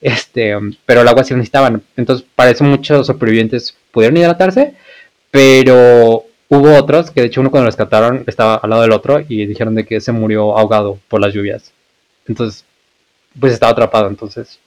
Este, 0.00 0.54
pero 0.86 1.02
el 1.02 1.08
agua 1.08 1.24
sí 1.24 1.32
lo 1.32 1.38
necesitaban. 1.38 1.82
Entonces, 1.96 2.24
para 2.34 2.50
eso 2.50 2.62
muchos 2.64 3.06
supervivientes 3.06 3.76
pudieron 3.90 4.16
hidratarse, 4.16 4.74
pero 5.32 6.24
hubo 6.48 6.76
otros 6.76 7.10
que, 7.10 7.22
de 7.22 7.26
hecho, 7.26 7.40
uno 7.40 7.50
cuando 7.50 7.66
rescataron 7.66 8.24
estaba 8.26 8.56
al 8.56 8.70
lado 8.70 8.82
del 8.82 8.92
otro 8.92 9.20
y 9.28 9.46
dijeron 9.46 9.74
de 9.74 9.84
que 9.84 10.00
se 10.00 10.12
murió 10.12 10.56
ahogado 10.56 10.98
por 11.08 11.20
las 11.20 11.34
lluvias. 11.34 11.72
Entonces, 12.28 12.64
pues 13.38 13.52
estaba 13.52 13.72
atrapado. 13.72 14.08
Entonces, 14.08 14.58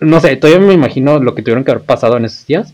no 0.00 0.20
sé, 0.20 0.36
todavía 0.36 0.66
me 0.66 0.74
imagino 0.74 1.18
lo 1.18 1.34
que 1.34 1.42
tuvieron 1.42 1.64
que 1.64 1.70
haber 1.70 1.84
pasado 1.84 2.16
en 2.16 2.24
esos 2.24 2.46
días 2.46 2.72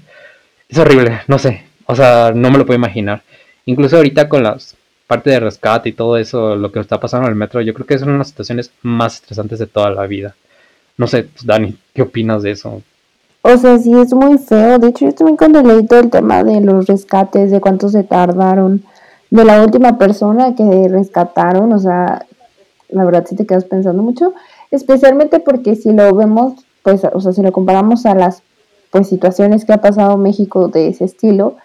es 0.68 0.79
horrible, 0.79 1.20
no 1.27 1.38
sé, 1.38 1.64
o 1.87 1.96
sea, 1.96 2.33
no 2.35 2.51
me 2.51 2.59
lo 2.59 2.64
puedo 2.64 2.79
imaginar. 2.79 3.23
Incluso 3.66 3.96
ahorita 3.96 4.29
con 4.29 4.42
las 4.42 4.77
parte 5.11 5.31
de 5.31 5.40
rescate 5.40 5.88
y 5.88 5.92
todo 5.92 6.16
eso, 6.16 6.55
lo 6.55 6.70
que 6.70 6.79
está 6.79 7.01
pasando 7.01 7.27
en 7.27 7.33
el 7.33 7.38
metro, 7.38 7.61
yo 7.61 7.75
creo 7.75 7.85
que 7.85 7.94
es 7.94 8.03
una 8.03 8.12
de 8.12 8.18
las 8.18 8.29
situaciones 8.29 8.70
más 8.83 9.16
estresantes 9.16 9.59
de 9.59 9.66
toda 9.66 9.90
la 9.90 10.07
vida. 10.07 10.37
No 10.96 11.09
sé, 11.09 11.25
pues, 11.25 11.44
Dani, 11.44 11.77
¿qué 11.92 12.03
opinas 12.03 12.44
de 12.44 12.53
eso? 12.53 12.81
O 13.42 13.57
sea, 13.57 13.77
sí, 13.79 13.92
es 13.92 14.12
muy 14.12 14.38
feo. 14.38 14.79
De 14.79 14.88
hecho, 14.88 15.07
yo 15.07 15.12
también 15.12 15.37
cuando 15.37 15.62
leí 15.62 15.85
todo 15.85 15.99
el 15.99 16.11
tema 16.11 16.44
de 16.44 16.61
los 16.61 16.87
rescates, 16.87 17.51
de 17.51 17.61
cuánto 17.61 17.88
se 17.88 18.05
tardaron, 18.05 18.85
de 19.31 19.44
la 19.44 19.61
última 19.61 19.99
persona 19.99 20.55
que 20.55 20.88
rescataron, 20.88 21.73
o 21.73 21.79
sea, 21.81 22.25
la 22.90 23.05
verdad 23.05 23.27
sí 23.29 23.35
te 23.35 23.46
quedas 23.46 23.64
pensando 23.64 24.05
mucho, 24.05 24.35
especialmente 24.70 25.40
porque 25.40 25.76
si 25.76 25.92
lo 25.92 26.14
vemos, 26.14 26.54
pues, 26.83 27.02
o 27.04 27.20
sea, 27.20 27.33
si 27.33 27.42
lo 27.42 27.52
comparamos 27.52 28.06
a 28.06 28.14
las 28.14 28.42
pues 28.90 29.09
situaciones 29.09 29.64
que 29.64 29.72
ha 29.72 29.80
pasado 29.80 30.16
México 30.16 30.68
de 30.68 30.88
ese 30.88 31.04
estilo, 31.04 31.56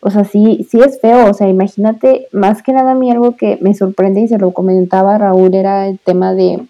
o 0.00 0.10
sea, 0.10 0.24
sí, 0.24 0.66
sí 0.70 0.80
es 0.80 1.00
feo, 1.00 1.30
o 1.30 1.34
sea, 1.34 1.48
imagínate, 1.48 2.28
más 2.32 2.62
que 2.62 2.72
nada 2.72 2.92
a 2.92 2.94
mí 2.94 3.10
algo 3.10 3.36
que 3.36 3.58
me 3.60 3.74
sorprende 3.74 4.20
y 4.20 4.28
se 4.28 4.38
lo 4.38 4.52
comentaba 4.52 5.18
Raúl 5.18 5.54
era 5.54 5.88
el 5.88 5.98
tema 5.98 6.34
de, 6.34 6.66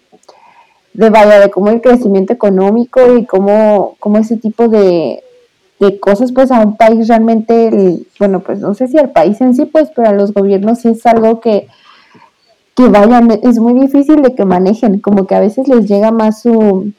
de 0.93 1.09
vaya, 1.09 1.39
de 1.39 1.51
cómo 1.51 1.69
el 1.69 1.81
crecimiento 1.81 2.33
económico 2.33 3.17
y 3.17 3.25
cómo, 3.25 3.95
cómo 3.99 4.17
ese 4.17 4.37
tipo 4.37 4.69
de, 4.69 5.23
de 5.79 5.99
cosas, 5.99 6.31
pues 6.31 6.51
a 6.51 6.59
un 6.61 6.77
país 6.77 7.07
realmente, 7.07 7.99
bueno, 8.17 8.39
pues 8.39 8.59
no 8.59 8.73
sé 8.73 8.87
si 8.87 8.97
al 8.97 9.11
país 9.11 9.39
en 9.41 9.53
sí, 9.55 9.65
pues, 9.65 9.91
pero 9.95 10.09
a 10.09 10.13
los 10.13 10.33
gobiernos 10.33 10.79
sí 10.79 10.89
es 10.89 11.05
algo 11.05 11.39
que, 11.39 11.67
que 12.77 12.87
vayan, 12.89 13.31
es 13.41 13.57
muy 13.57 13.73
difícil 13.73 14.21
de 14.21 14.35
que 14.35 14.45
manejen, 14.45 14.99
como 14.99 15.25
que 15.25 15.33
a 15.33 15.39
veces 15.39 15.67
les 15.67 15.89
llega 15.89 16.11
más 16.11 16.43
su, 16.43 16.93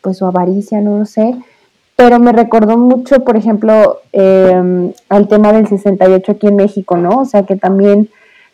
pues 0.00 0.18
su 0.18 0.26
avaricia, 0.26 0.80
no 0.80 0.98
lo 0.98 1.06
sé, 1.06 1.36
pero 1.94 2.18
me 2.18 2.32
recordó 2.32 2.76
mucho, 2.76 3.20
por 3.20 3.36
ejemplo, 3.36 4.00
eh, 4.12 4.92
al 5.08 5.28
tema 5.28 5.52
del 5.52 5.68
68 5.68 6.32
aquí 6.32 6.48
en 6.48 6.56
México, 6.56 6.96
¿no? 6.96 7.20
O 7.20 7.24
sea, 7.24 7.44
que 7.44 7.54
también 7.54 8.08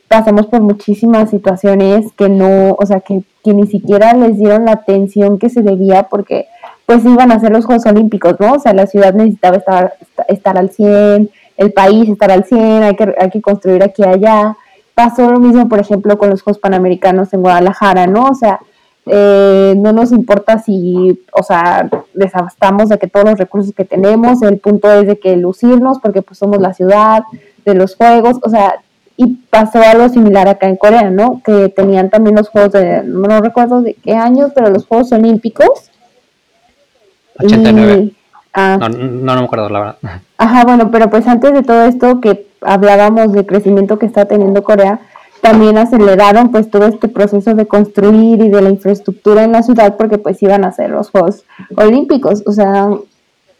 pasamos 0.07 0.49
por 0.49 0.61
muchísimas 0.61 1.31
situaciones 1.31 2.12
que 2.12 2.29
no, 2.29 2.77
o 2.79 2.85
sea, 2.85 3.01
que, 3.01 3.23
que 3.42 3.55
ni 3.55 3.66
siquiera 3.66 4.12
les 4.12 4.37
dieron 4.37 4.66
la 4.66 4.73
atención 4.73 5.38
que 5.38 5.49
se 5.49 5.62
debía 5.62 6.09
porque 6.11 6.46
pues 6.85 7.03
iban 7.07 7.33
a 7.33 7.37
hacer 7.37 7.53
los 7.53 7.64
Juegos 7.64 7.87
Olímpicos, 7.87 8.38
¿no? 8.38 8.53
O 8.53 8.59
sea, 8.59 8.75
la 8.75 8.87
ciudad 8.87 9.14
necesitaba 9.14 9.57
estar, 9.57 9.94
estar 10.29 10.59
al 10.59 10.68
100, 10.70 11.31
el 11.57 11.73
país 11.73 12.11
estar 12.11 12.31
al 12.31 12.44
100, 12.44 12.83
hay 12.83 12.96
que, 12.96 13.14
hay 13.18 13.31
que 13.31 13.40
construir 13.40 13.83
aquí 13.83 14.03
y 14.03 14.07
allá. 14.07 14.57
Pasó 15.00 15.30
lo 15.30 15.40
mismo, 15.40 15.66
por 15.66 15.78
ejemplo, 15.78 16.18
con 16.18 16.28
los 16.28 16.42
Juegos 16.42 16.60
Panamericanos 16.60 17.32
en 17.32 17.40
Guadalajara, 17.40 18.06
¿no? 18.06 18.26
O 18.26 18.34
sea, 18.34 18.60
eh, 19.06 19.72
no 19.78 19.94
nos 19.94 20.12
importa 20.12 20.58
si, 20.58 21.24
o 21.32 21.42
sea, 21.42 21.88
desabastamos 22.12 22.90
de 22.90 22.98
que 22.98 23.06
todos 23.06 23.24
los 23.24 23.38
recursos 23.38 23.74
que 23.74 23.86
tenemos, 23.86 24.42
el 24.42 24.58
punto 24.58 24.92
es 24.92 25.06
de 25.06 25.18
que 25.18 25.38
lucirnos, 25.38 26.00
porque 26.00 26.20
pues 26.20 26.38
somos 26.38 26.60
la 26.60 26.74
ciudad 26.74 27.22
de 27.64 27.74
los 27.74 27.96
juegos, 27.96 28.40
o 28.42 28.50
sea, 28.50 28.74
y 29.16 29.38
pasó 29.48 29.80
algo 29.80 30.10
similar 30.10 30.48
acá 30.48 30.68
en 30.68 30.76
Corea, 30.76 31.08
¿no? 31.08 31.40
Que 31.42 31.70
tenían 31.70 32.10
también 32.10 32.36
los 32.36 32.50
juegos 32.50 32.72
de, 32.72 33.02
no 33.02 33.40
recuerdo 33.40 33.80
de 33.80 33.94
qué 33.94 34.12
años, 34.12 34.52
pero 34.54 34.68
los 34.68 34.86
Juegos 34.86 35.12
Olímpicos 35.12 35.90
89. 37.38 38.12
Ah, 38.52 38.76
no, 38.78 38.90
no, 38.90 39.34
me 39.34 39.44
acuerdo 39.44 39.70
la 39.70 39.78
verdad. 39.78 39.96
Ajá, 40.36 40.64
bueno, 40.64 40.90
pero 40.90 41.08
pues 41.08 41.26
antes 41.26 41.54
de 41.54 41.62
todo 41.62 41.84
esto 41.84 42.20
que 42.20 42.49
hablábamos 42.61 43.33
de 43.33 43.46
crecimiento 43.46 43.99
que 43.99 44.07
está 44.07 44.27
teniendo 44.27 44.62
Corea, 44.62 45.01
también 45.40 45.79
aceleraron 45.79 46.51
pues 46.51 46.70
todo 46.70 46.87
este 46.87 47.09
proceso 47.09 47.55
de 47.55 47.66
construir 47.66 48.42
y 48.42 48.49
de 48.49 48.62
la 48.62 48.70
infraestructura 48.70 49.44
en 49.44 49.53
la 49.53 49.62
ciudad 49.62 49.96
porque 49.96 50.18
pues 50.18 50.42
iban 50.42 50.64
a 50.64 50.68
hacer 50.68 50.90
los 50.90 51.11
Juegos 51.11 51.44
Olímpicos, 51.77 52.42
o 52.46 52.53
sea, 52.53 52.88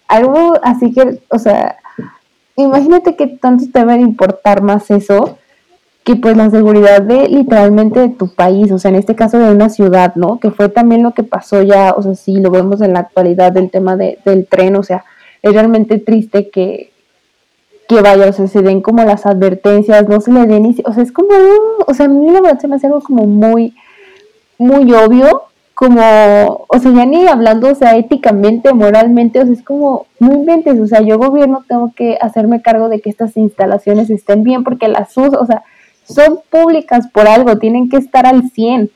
algo 0.09 0.55
así 0.63 0.93
que, 0.93 1.21
o 1.29 1.39
sea, 1.39 1.77
imagínate 2.57 3.17
que 3.17 3.27
tanto 3.29 3.65
te 3.73 3.79
debe 3.79 4.01
importar 4.01 4.63
más 4.63 4.91
eso 4.91 5.39
que 6.05 6.17
pues 6.17 6.37
la 6.37 6.51
seguridad 6.51 7.03
de 7.03 7.29
literalmente 7.29 8.01
de 8.01 8.09
tu 8.09 8.35
país, 8.35 8.73
o 8.73 8.79
sea, 8.79 8.91
en 8.91 8.97
este 8.97 9.15
caso 9.15 9.39
de 9.39 9.53
una 9.53 9.69
ciudad, 9.69 10.15
¿no? 10.15 10.41
Que 10.41 10.51
fue 10.51 10.69
también 10.69 11.03
lo 11.03 11.13
que 11.13 11.23
pasó 11.23 11.63
ya, 11.63 11.95
o 11.97 12.03
sea, 12.03 12.15
sí, 12.15 12.41
lo 12.41 12.51
vemos 12.51 12.81
en 12.81 12.95
la 12.95 13.01
actualidad 13.01 13.53
del 13.53 13.71
tema 13.71 13.97
de, 13.97 14.19
del 14.25 14.47
tren, 14.47 14.77
o 14.77 14.83
sea, 14.83 15.05
es 15.43 15.53
realmente 15.53 15.99
triste 15.99 16.51
que, 16.51 16.89
que 17.90 18.00
vaya, 18.03 18.29
o 18.29 18.33
sea, 18.33 18.46
se 18.46 18.62
den 18.62 18.83
como 18.83 19.03
las 19.03 19.26
advertencias, 19.26 20.09
no 20.09 20.20
se 20.20 20.31
le 20.31 20.46
den, 20.46 20.76
o 20.85 20.92
sea, 20.92 21.03
es 21.03 21.11
como, 21.11 21.31
o 21.88 21.92
sea, 21.92 22.07
a 22.07 22.09
mí 22.09 22.31
la 22.31 22.40
verdad 22.40 22.61
se 22.61 22.68
me 22.68 22.76
hace 22.76 22.87
algo 22.87 23.00
como 23.00 23.26
muy, 23.26 23.74
muy 24.59 24.92
obvio, 24.92 25.42
como, 25.74 26.66
o 26.68 26.79
sea, 26.79 26.92
ya 26.92 27.05
ni 27.05 27.26
hablando, 27.26 27.68
o 27.68 27.74
sea, 27.74 27.96
éticamente, 27.96 28.72
moralmente, 28.72 29.40
o 29.40 29.44
sea, 29.44 29.55
es 29.55 29.64
como, 29.64 30.07
no 30.20 30.33
inventes, 30.33 30.79
o 30.79 30.87
sea, 30.87 31.00
yo 31.00 31.18
gobierno 31.18 31.64
tengo 31.66 31.92
que 31.96 32.16
hacerme 32.20 32.62
cargo 32.62 32.88
de 32.88 33.00
que 33.00 33.11
estas 33.11 33.37
instalaciones 33.37 34.09
estén 34.09 34.44
bien 34.44 34.62
porque 34.62 34.87
las 34.87 35.16
uso, 35.16 35.40
o 35.40 35.46
sea, 35.46 35.64
son 36.05 36.38
públicas 36.48 37.09
por 37.09 37.26
algo, 37.26 37.59
tienen 37.59 37.88
que 37.88 37.96
estar 37.96 38.24
al 38.24 38.50
100 38.50 38.88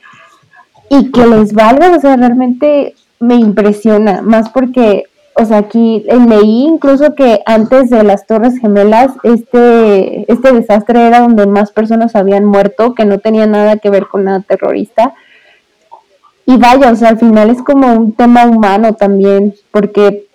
y 0.89 1.11
que 1.11 1.27
les 1.27 1.51
valga, 1.51 1.97
o 1.97 1.99
sea, 1.99 2.15
realmente 2.15 2.95
me 3.19 3.35
impresiona, 3.35 4.21
más 4.21 4.47
porque, 4.51 5.03
o 5.37 5.43
sea, 5.43 5.57
aquí 5.57 6.05
leí 6.07 6.63
incluso 6.63 7.13
que 7.13 7.41
antes 7.45 7.89
de 7.89 8.03
las 8.03 8.25
Torres 8.25 8.57
Gemelas, 8.57 9.11
este, 9.23 10.31
este 10.31 10.53
desastre 10.53 11.07
era 11.07 11.19
donde 11.19 11.45
más 11.45 11.71
personas 11.71 12.15
habían 12.15 12.45
muerto, 12.45 12.95
que 12.95 13.03
no 13.03 13.19
tenía 13.19 13.45
nada 13.45 13.77
que 13.77 13.89
ver 13.89 14.07
con 14.07 14.23
nada 14.23 14.39
terrorista. 14.39 15.13
Y 16.45 16.55
vaya, 16.55 16.89
o 16.89 16.95
sea, 16.95 17.09
al 17.09 17.19
final 17.19 17.49
es 17.49 17.61
como 17.61 17.93
un 17.93 18.13
tema 18.13 18.45
humano 18.45 18.93
también, 18.93 19.53
porque 19.71 20.27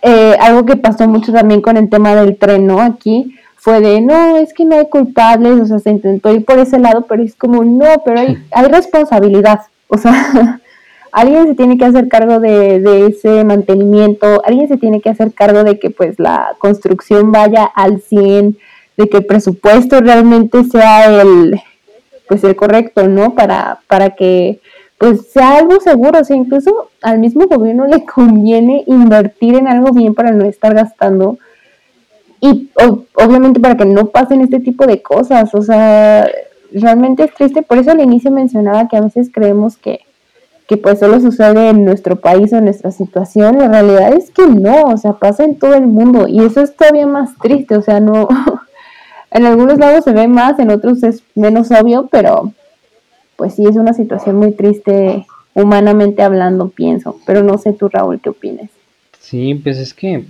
eh, 0.00 0.34
algo 0.40 0.64
que 0.64 0.76
pasó 0.76 1.06
mucho 1.06 1.30
también 1.30 1.60
con 1.60 1.76
el 1.76 1.90
tema 1.90 2.14
del 2.14 2.38
tren, 2.38 2.66
¿no? 2.66 2.80
Aquí, 2.80 3.34
fue 3.56 3.82
de, 3.82 4.00
no, 4.00 4.38
es 4.38 4.54
que 4.54 4.64
no 4.64 4.78
hay 4.78 4.88
culpables, 4.88 5.60
o 5.60 5.66
sea, 5.66 5.78
se 5.78 5.90
intentó 5.90 6.32
ir 6.32 6.46
por 6.46 6.58
ese 6.58 6.78
lado, 6.78 7.04
pero 7.06 7.22
es 7.22 7.34
como, 7.34 7.62
no, 7.64 7.84
pero 8.02 8.20
hay, 8.20 8.38
hay 8.50 8.66
responsabilidad, 8.68 9.60
o 9.88 9.98
sea, 9.98 10.59
alguien 11.12 11.48
se 11.48 11.54
tiene 11.54 11.78
que 11.78 11.84
hacer 11.84 12.08
cargo 12.08 12.40
de, 12.40 13.06
ese 13.06 13.44
mantenimiento, 13.44 14.42
alguien 14.44 14.68
se 14.68 14.76
tiene 14.76 15.00
que 15.00 15.10
hacer 15.10 15.32
cargo 15.32 15.64
de 15.64 15.78
que 15.78 15.90
pues 15.90 16.18
la 16.18 16.56
construcción 16.58 17.32
vaya 17.32 17.64
al 17.64 18.00
100, 18.00 18.58
de 18.96 19.08
que 19.08 19.18
el 19.18 19.26
presupuesto 19.26 20.00
realmente 20.00 20.64
sea 20.64 21.20
el, 21.20 21.60
pues 22.28 22.44
el 22.44 22.56
correcto, 22.56 23.08
¿no? 23.08 23.34
Para, 23.34 23.80
para 23.86 24.10
que 24.10 24.60
pues 24.98 25.28
sea 25.30 25.56
algo 25.56 25.80
seguro, 25.80 26.20
o 26.20 26.24
sea, 26.24 26.36
incluso 26.36 26.90
al 27.00 27.18
mismo 27.18 27.46
gobierno 27.46 27.86
le 27.86 28.04
conviene 28.04 28.84
invertir 28.86 29.54
en 29.54 29.66
algo 29.66 29.92
bien 29.92 30.14
para 30.14 30.30
no 30.30 30.44
estar 30.44 30.74
gastando 30.74 31.38
y 32.40 32.70
obviamente 33.14 33.60
para 33.60 33.76
que 33.76 33.84
no 33.84 34.06
pasen 34.06 34.40
este 34.40 34.60
tipo 34.60 34.86
de 34.86 35.02
cosas, 35.02 35.54
o 35.54 35.62
sea, 35.62 36.26
realmente 36.72 37.24
es 37.24 37.34
triste, 37.34 37.62
por 37.62 37.78
eso 37.78 37.90
al 37.90 38.00
inicio 38.00 38.30
mencionaba 38.30 38.88
que 38.88 38.96
a 38.96 39.02
veces 39.02 39.30
creemos 39.32 39.76
que, 39.76 40.00
que 40.70 40.76
pues 40.76 41.00
solo 41.00 41.20
sucede 41.20 41.70
en 41.70 41.84
nuestro 41.84 42.14
país 42.20 42.52
o 42.52 42.58
en 42.58 42.66
nuestra 42.66 42.92
situación, 42.92 43.58
la 43.58 43.66
realidad 43.66 44.12
es 44.12 44.30
que 44.30 44.46
no, 44.46 44.82
o 44.84 44.96
sea, 44.96 45.14
pasa 45.14 45.42
en 45.42 45.58
todo 45.58 45.74
el 45.74 45.88
mundo 45.88 46.28
y 46.28 46.38
eso 46.44 46.60
es 46.60 46.76
todavía 46.76 47.08
más 47.08 47.36
triste, 47.38 47.76
o 47.76 47.82
sea, 47.82 47.98
no, 47.98 48.28
en 49.32 49.46
algunos 49.46 49.80
lados 49.80 50.04
se 50.04 50.12
ve 50.12 50.28
más, 50.28 50.60
en 50.60 50.70
otros 50.70 51.02
es 51.02 51.24
menos 51.34 51.72
obvio, 51.72 52.08
pero 52.12 52.52
pues 53.34 53.56
sí 53.56 53.66
es 53.66 53.74
una 53.74 53.94
situación 53.94 54.36
muy 54.36 54.52
triste 54.52 55.26
humanamente 55.54 56.22
hablando, 56.22 56.68
pienso, 56.68 57.18
pero 57.26 57.42
no 57.42 57.58
sé 57.58 57.72
tú 57.72 57.88
Raúl, 57.88 58.20
¿qué 58.20 58.28
opinas? 58.28 58.70
Sí, 59.18 59.56
pues 59.56 59.76
es 59.76 59.92
que, 59.92 60.24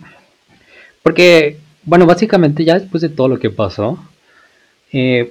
porque 1.03 1.59
bueno, 1.85 2.07
básicamente 2.07 2.65
ya 2.65 2.79
después 2.79 3.03
de 3.03 3.11
todo 3.11 3.29
lo 3.29 3.39
que 3.39 3.51
pasó, 3.51 3.99
eh, 4.91 5.29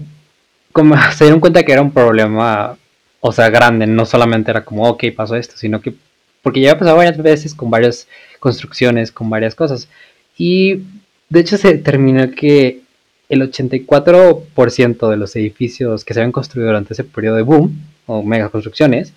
como 0.71 0.93
se 1.17 1.23
dieron 1.23 1.39
cuenta 1.39 1.63
que 1.63 1.71
era 1.71 1.81
un 1.81 1.89
problema, 1.89 2.77
o 3.21 3.31
sea, 3.31 3.49
grande, 3.49 3.87
no 3.87 4.05
solamente 4.05 4.51
era 4.51 4.63
como, 4.63 4.87
ok, 4.89 5.05
pasó 5.15 5.35
esto, 5.35 5.57
sino 5.57 5.81
que, 5.81 5.93
porque 6.41 6.61
ya 6.61 6.73
ha 6.73 6.79
pasado 6.79 6.97
varias 6.97 7.17
veces 7.17 7.53
con 7.53 7.69
varias 7.69 8.07
construcciones, 8.39 9.11
con 9.11 9.29
varias 9.29 9.55
cosas. 9.55 9.89
Y 10.37 10.83
de 11.29 11.39
hecho 11.39 11.57
se 11.57 11.73
determinó 11.73 12.31
que 12.31 12.81
el 13.29 13.41
84% 13.41 15.09
de 15.09 15.17
los 15.17 15.35
edificios 15.35 16.03
que 16.03 16.13
se 16.13 16.19
habían 16.21 16.31
construido 16.31 16.67
durante 16.69 16.93
ese 16.93 17.03
periodo 17.03 17.35
de 17.35 17.43
boom, 17.43 17.79
o 18.07 18.23
mega 18.23 18.49
construcciones, 18.49 19.13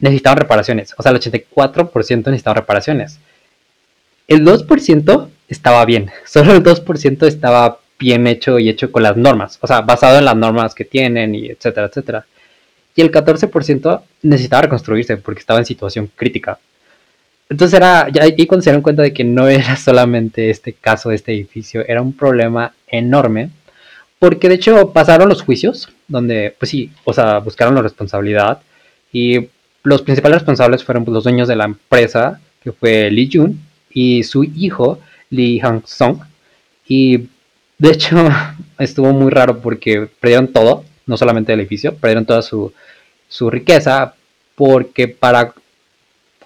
necesitaban 0.00 0.38
reparaciones. 0.38 0.92
O 0.98 1.02
sea, 1.02 1.12
el 1.12 1.20
84% 1.20 2.26
necesitaban 2.26 2.56
reparaciones. 2.56 3.18
El 4.26 4.44
2% 4.44 5.28
estaba 5.48 5.84
bien. 5.84 6.10
Solo 6.26 6.52
el 6.52 6.62
2% 6.62 7.26
estaba 7.26 7.78
bien 7.98 8.26
hecho 8.26 8.58
y 8.58 8.68
hecho 8.68 8.90
con 8.90 9.04
las 9.04 9.16
normas. 9.16 9.58
O 9.60 9.66
sea, 9.66 9.82
basado 9.82 10.18
en 10.18 10.24
las 10.24 10.36
normas 10.36 10.74
que 10.74 10.84
tienen 10.84 11.34
y 11.34 11.46
etcétera, 11.46 11.86
etcétera. 11.86 12.26
Y 12.96 13.02
el 13.02 13.10
14% 13.10 14.02
necesitaba 14.22 14.62
reconstruirse 14.62 15.16
porque 15.16 15.40
estaba 15.40 15.58
en 15.58 15.66
situación 15.66 16.10
crítica. 16.14 16.58
Entonces 17.48 17.76
era, 17.76 18.08
ya 18.08 18.22
ahí 18.22 18.46
cuando 18.46 18.62
se 18.62 18.70
dieron 18.70 18.82
cuenta 18.82 19.02
de 19.02 19.12
que 19.12 19.24
no 19.24 19.48
era 19.48 19.76
solamente 19.76 20.50
este 20.50 20.72
caso 20.72 21.10
de 21.10 21.16
este 21.16 21.32
edificio, 21.32 21.84
era 21.86 22.02
un 22.02 22.12
problema 22.12 22.72
enorme. 22.86 23.50
Porque 24.18 24.48
de 24.48 24.54
hecho 24.54 24.92
pasaron 24.92 25.28
los 25.28 25.42
juicios, 25.42 25.90
donde, 26.08 26.54
pues 26.58 26.70
sí, 26.70 26.90
o 27.04 27.12
sea, 27.12 27.38
buscaron 27.40 27.74
la 27.74 27.82
responsabilidad. 27.82 28.60
Y 29.12 29.48
los 29.82 30.02
principales 30.02 30.38
responsables 30.38 30.82
fueron 30.82 31.04
pues, 31.04 31.14
los 31.14 31.24
dueños 31.24 31.48
de 31.48 31.56
la 31.56 31.64
empresa, 31.64 32.40
que 32.62 32.72
fue 32.72 33.10
Lee 33.10 33.28
Jun, 33.30 33.60
y 33.90 34.22
su 34.22 34.44
hijo, 34.44 34.98
Lee 35.30 35.60
Hang-song. 35.60 36.20
Y 36.88 37.28
de 37.78 37.90
hecho 37.90 38.16
estuvo 38.78 39.12
muy 39.12 39.30
raro 39.30 39.60
porque 39.60 40.08
perdieron 40.20 40.48
todo, 40.48 40.84
no 41.06 41.16
solamente 41.16 41.52
el 41.52 41.60
edificio, 41.60 41.94
perdieron 41.94 42.26
toda 42.26 42.42
su, 42.42 42.72
su 43.28 43.50
riqueza 43.50 44.14
porque 44.54 45.08
para, 45.08 45.52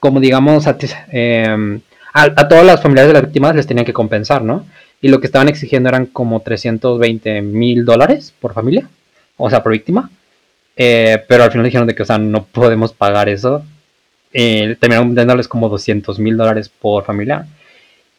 como 0.00 0.20
digamos, 0.20 0.64
em, 1.10 1.80
a, 2.12 2.48
todas 2.48 2.64
las 2.64 2.82
familiares 2.82 3.08
de 3.08 3.14
las 3.14 3.22
víctimas 3.24 3.54
les 3.54 3.66
tenían 3.66 3.86
que 3.86 3.92
compensar, 3.92 4.42
¿no? 4.42 4.66
Y 5.00 5.08
lo 5.08 5.20
que 5.20 5.26
estaban 5.26 5.48
exigiendo 5.48 5.88
eran 5.88 6.06
como 6.06 6.40
320 6.40 7.42
mil 7.42 7.84
dólares 7.84 8.34
por 8.40 8.54
familia, 8.54 8.88
o 9.36 9.48
sea, 9.50 9.62
por 9.62 9.72
víctima. 9.72 10.10
Eh, 10.76 11.22
pero 11.28 11.44
al 11.44 11.50
final 11.50 11.64
dijeron 11.64 11.86
de 11.86 11.94
que, 11.94 12.02
o 12.02 12.06
sea, 12.06 12.18
no 12.18 12.44
podemos 12.44 12.92
pagar 12.92 13.28
eso. 13.28 13.64
Eh, 14.32 14.76
terminaron 14.80 15.14
dándoles 15.14 15.48
como 15.48 15.68
200 15.68 16.18
mil 16.18 16.36
dólares 16.36 16.68
por 16.68 17.04
familia. 17.04 17.46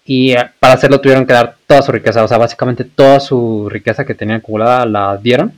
Y 0.05 0.31
eh, 0.33 0.49
para 0.59 0.73
hacerlo 0.73 1.01
tuvieron 1.01 1.25
que 1.25 1.33
dar 1.33 1.55
toda 1.67 1.81
su 1.81 1.91
riqueza, 1.91 2.23
o 2.23 2.27
sea, 2.27 2.37
básicamente 2.37 2.83
toda 2.83 3.19
su 3.19 3.69
riqueza 3.69 4.05
que 4.05 4.15
tenían 4.15 4.39
acumulada 4.39 4.85
la 4.85 5.17
dieron. 5.17 5.53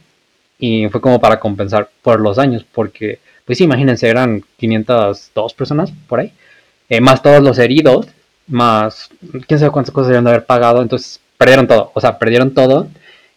Y 0.61 0.87
fue 0.87 1.01
como 1.01 1.19
para 1.19 1.39
compensar 1.39 1.89
por 2.01 2.21
los 2.21 2.37
daños, 2.37 2.65
porque, 2.71 3.19
pues 3.43 3.59
imagínense, 3.59 4.07
eran 4.07 4.43
502 4.57 5.53
personas 5.53 5.91
por 6.07 6.21
ahí, 6.21 6.31
eh, 6.87 7.01
más 7.01 7.21
todos 7.21 7.43
los 7.43 7.59
heridos, 7.59 8.07
más 8.47 9.09
quién 9.47 9.59
sabe 9.59 9.71
cuántas 9.71 9.93
cosas 9.93 10.07
debieron 10.07 10.25
de 10.25 10.31
haber 10.31 10.45
pagado, 10.45 10.81
entonces 10.81 11.19
perdieron 11.37 11.67
todo, 11.67 11.91
o 11.93 11.99
sea, 11.99 12.17
perdieron 12.17 12.53
todo. 12.53 12.87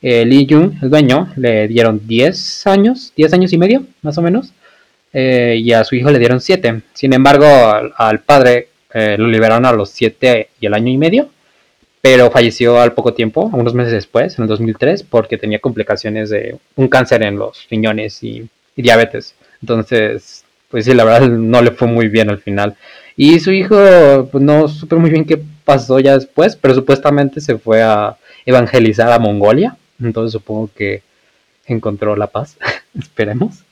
Eh, 0.03 0.25
Lee 0.25 0.47
Jung, 0.49 0.75
el 0.83 0.91
dueño, 0.91 1.33
le 1.37 1.67
dieron 1.67 2.07
10 2.07 2.67
años, 2.69 3.13
10 3.17 3.33
años 3.33 3.53
y 3.53 3.59
medio, 3.59 3.85
más 4.03 4.19
o 4.19 4.23
menos, 4.23 4.53
y 5.13 5.73
a 5.73 5.85
su 5.85 5.95
hijo 5.97 6.11
le 6.11 6.19
dieron 6.19 6.41
7. 6.41 6.83
Sin 6.93 7.13
embargo, 7.15 7.47
al 7.97 8.21
padre 8.21 8.69
eh, 8.97 9.17
lo 9.19 9.27
liberaron 9.27 9.67
a 9.67 9.73
los 9.73 9.91
7 9.91 10.51
y 10.61 10.67
el 10.67 10.73
año 10.73 10.89
y 10.89 10.97
medio, 10.97 11.29
pero 12.05 12.31
falleció 12.31 12.79
al 12.79 12.93
poco 12.93 13.15
tiempo, 13.15 13.49
unos 13.55 13.73
meses 13.73 13.95
después, 13.95 14.37
en 14.37 14.43
el 14.43 14.49
2003, 14.49 15.05
porque 15.05 15.39
tenía 15.39 15.59
complicaciones 15.59 16.29
de 16.29 16.59
un 16.77 16.87
cáncer 16.87 17.23
en 17.23 17.39
los 17.39 17.67
riñones 17.71 18.23
y, 18.23 18.47
diabetes. 18.77 19.35
Entonces, 19.63 20.45
pues 20.69 20.85
sí, 20.85 20.93
la 20.93 21.05
verdad 21.05 21.27
no 21.29 21.63
le 21.63 21.71
fue 21.71 21.89
muy 21.89 22.09
bien 22.09 22.29
al 22.29 22.41
final. 22.41 22.77
Y 23.17 23.41
su 23.41 23.53
hijo, 23.53 24.29
pues 24.31 24.45
no 24.45 24.69
supe 24.69 24.97
muy 24.97 25.09
bien 25.09 25.25
qué 25.25 25.41
pasó 25.65 25.99
ya 25.99 26.13
después, 26.13 26.57
pero 26.57 26.75
supuestamente 26.75 27.41
se 27.41 27.57
fue 27.57 27.83
a 27.83 28.19
evangelizar 28.45 29.11
a 29.11 29.19
Mongolia. 29.19 29.75
Entonces 29.99 30.33
supongo 30.33 30.69
que 30.77 31.01
encontró 31.65 32.17
la 32.17 32.27
paz. 32.27 32.59
Esperemos. 32.99 33.65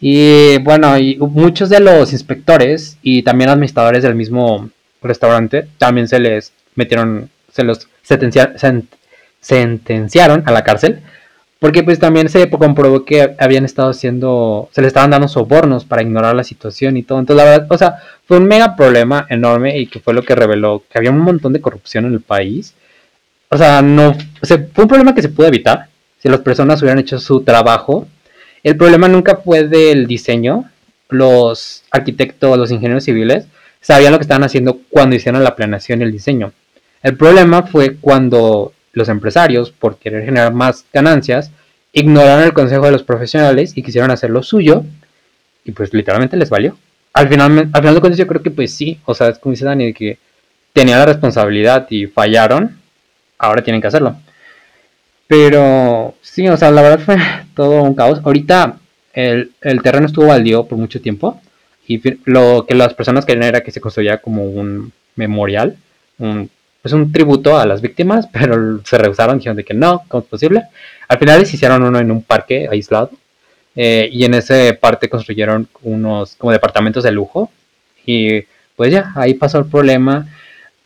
Y 0.00 0.58
bueno, 0.58 0.96
y 0.98 1.16
muchos 1.16 1.68
de 1.68 1.80
los 1.80 2.12
inspectores 2.12 2.96
y 3.02 3.24
también 3.24 3.50
administradores 3.50 4.04
del 4.04 4.14
mismo 4.14 4.70
restaurante 5.08 5.68
también 5.78 6.08
se 6.08 6.18
les 6.18 6.52
metieron, 6.74 7.30
se 7.52 7.64
los 7.64 7.88
sentenciaron 9.40 10.42
a 10.46 10.52
la 10.52 10.64
cárcel. 10.64 11.00
Porque 11.58 11.82
pues 11.82 11.98
también 11.98 12.28
se 12.28 12.50
comprobó 12.50 13.06
que 13.06 13.36
habían 13.38 13.64
estado 13.64 13.88
haciendo, 13.88 14.68
se 14.72 14.82
le 14.82 14.88
estaban 14.88 15.10
dando 15.10 15.28
sobornos 15.28 15.86
para 15.86 16.02
ignorar 16.02 16.34
la 16.34 16.44
situación 16.44 16.98
y 16.98 17.02
todo. 17.02 17.18
Entonces 17.20 17.42
la 17.42 17.50
verdad, 17.50 17.66
o 17.70 17.78
sea, 17.78 18.02
fue 18.26 18.36
un 18.36 18.44
mega 18.44 18.76
problema 18.76 19.26
enorme 19.30 19.78
y 19.78 19.86
que 19.86 20.00
fue 20.00 20.12
lo 20.12 20.22
que 20.22 20.34
reveló 20.34 20.82
que 20.90 20.98
había 20.98 21.10
un 21.10 21.20
montón 21.20 21.54
de 21.54 21.62
corrupción 21.62 22.04
en 22.04 22.12
el 22.12 22.20
país. 22.20 22.74
O 23.48 23.56
sea, 23.56 23.80
no, 23.80 24.14
o 24.42 24.46
sea, 24.46 24.66
fue 24.74 24.84
un 24.84 24.88
problema 24.88 25.14
que 25.14 25.22
se 25.22 25.30
pudo 25.30 25.46
evitar 25.46 25.86
si 26.18 26.28
las 26.28 26.40
personas 26.40 26.82
hubieran 26.82 26.98
hecho 26.98 27.18
su 27.18 27.42
trabajo 27.42 28.06
el 28.64 28.78
problema 28.78 29.08
nunca 29.08 29.36
fue 29.36 29.68
del 29.68 30.06
diseño. 30.06 30.64
Los 31.10 31.84
arquitectos, 31.90 32.56
los 32.58 32.70
ingenieros 32.70 33.04
civiles, 33.04 33.46
sabían 33.84 34.12
lo 34.12 34.18
que 34.18 34.22
estaban 34.22 34.44
haciendo 34.44 34.80
cuando 34.88 35.14
hicieron 35.14 35.44
la 35.44 35.54
planeación 35.54 36.00
y 36.00 36.04
el 36.04 36.12
diseño. 36.12 36.52
El 37.02 37.18
problema 37.18 37.64
fue 37.64 37.96
cuando 38.00 38.72
los 38.94 39.10
empresarios, 39.10 39.70
por 39.70 39.98
querer 39.98 40.24
generar 40.24 40.54
más 40.54 40.86
ganancias, 40.90 41.50
ignoraron 41.92 42.44
el 42.44 42.54
consejo 42.54 42.86
de 42.86 42.92
los 42.92 43.02
profesionales 43.02 43.72
y 43.76 43.82
quisieron 43.82 44.10
hacer 44.10 44.30
lo 44.30 44.42
suyo 44.42 44.84
y 45.64 45.72
pues 45.72 45.92
literalmente 45.92 46.38
les 46.38 46.48
valió. 46.48 46.78
Al 47.12 47.28
final, 47.28 47.68
al 47.72 47.80
final 47.82 47.94
de 47.94 48.00
cuentas 48.00 48.18
yo 48.18 48.26
creo 48.26 48.42
que 48.42 48.50
pues 48.50 48.74
sí, 48.74 48.98
o 49.04 49.14
sea, 49.14 49.28
es 49.28 49.38
como 49.38 49.52
dice 49.52 49.66
Dani, 49.66 49.92
que 49.92 50.18
tenían 50.72 50.98
la 50.98 51.06
responsabilidad 51.06 51.86
y 51.90 52.06
fallaron, 52.06 52.78
ahora 53.38 53.62
tienen 53.62 53.82
que 53.82 53.88
hacerlo. 53.88 54.16
Pero 55.26 56.14
sí, 56.22 56.48
o 56.48 56.56
sea, 56.56 56.70
la 56.70 56.80
verdad 56.80 57.00
fue 57.04 57.16
todo 57.54 57.82
un 57.82 57.94
caos. 57.94 58.20
Ahorita 58.24 58.78
el, 59.12 59.52
terreno 59.82 60.06
estuvo 60.06 60.26
baldío 60.26 60.66
por 60.66 60.78
mucho 60.78 61.00
tiempo 61.02 61.40
y 61.86 62.00
lo 62.24 62.64
que 62.66 62.74
las 62.74 62.94
personas 62.94 63.24
querían 63.24 63.44
era 63.44 63.62
que 63.62 63.70
se 63.70 63.80
construyera 63.80 64.18
como 64.18 64.44
un 64.44 64.92
memorial, 65.16 65.76
un, 66.18 66.50
pues 66.82 66.92
un 66.92 67.12
tributo 67.12 67.58
a 67.58 67.66
las 67.66 67.80
víctimas, 67.80 68.28
pero 68.32 68.80
se 68.84 68.98
rehusaron, 68.98 69.38
dijeron 69.38 69.56
de 69.56 69.64
que 69.64 69.74
no, 69.74 70.02
¿cómo 70.08 70.22
es 70.22 70.28
posible? 70.28 70.64
Al 71.08 71.18
final 71.18 71.46
se 71.46 71.56
hicieron 71.56 71.82
uno 71.82 71.98
en 71.98 72.10
un 72.10 72.22
parque 72.22 72.68
aislado 72.70 73.10
eh, 73.76 74.08
y 74.12 74.24
en 74.24 74.34
ese 74.34 74.74
parque 74.74 75.08
construyeron 75.08 75.68
unos 75.82 76.36
como 76.36 76.52
departamentos 76.52 77.04
de 77.04 77.10
lujo 77.10 77.50
y 78.06 78.42
pues 78.76 78.92
ya, 78.92 79.12
ahí 79.16 79.34
pasó 79.34 79.58
el 79.58 79.66
problema. 79.66 80.26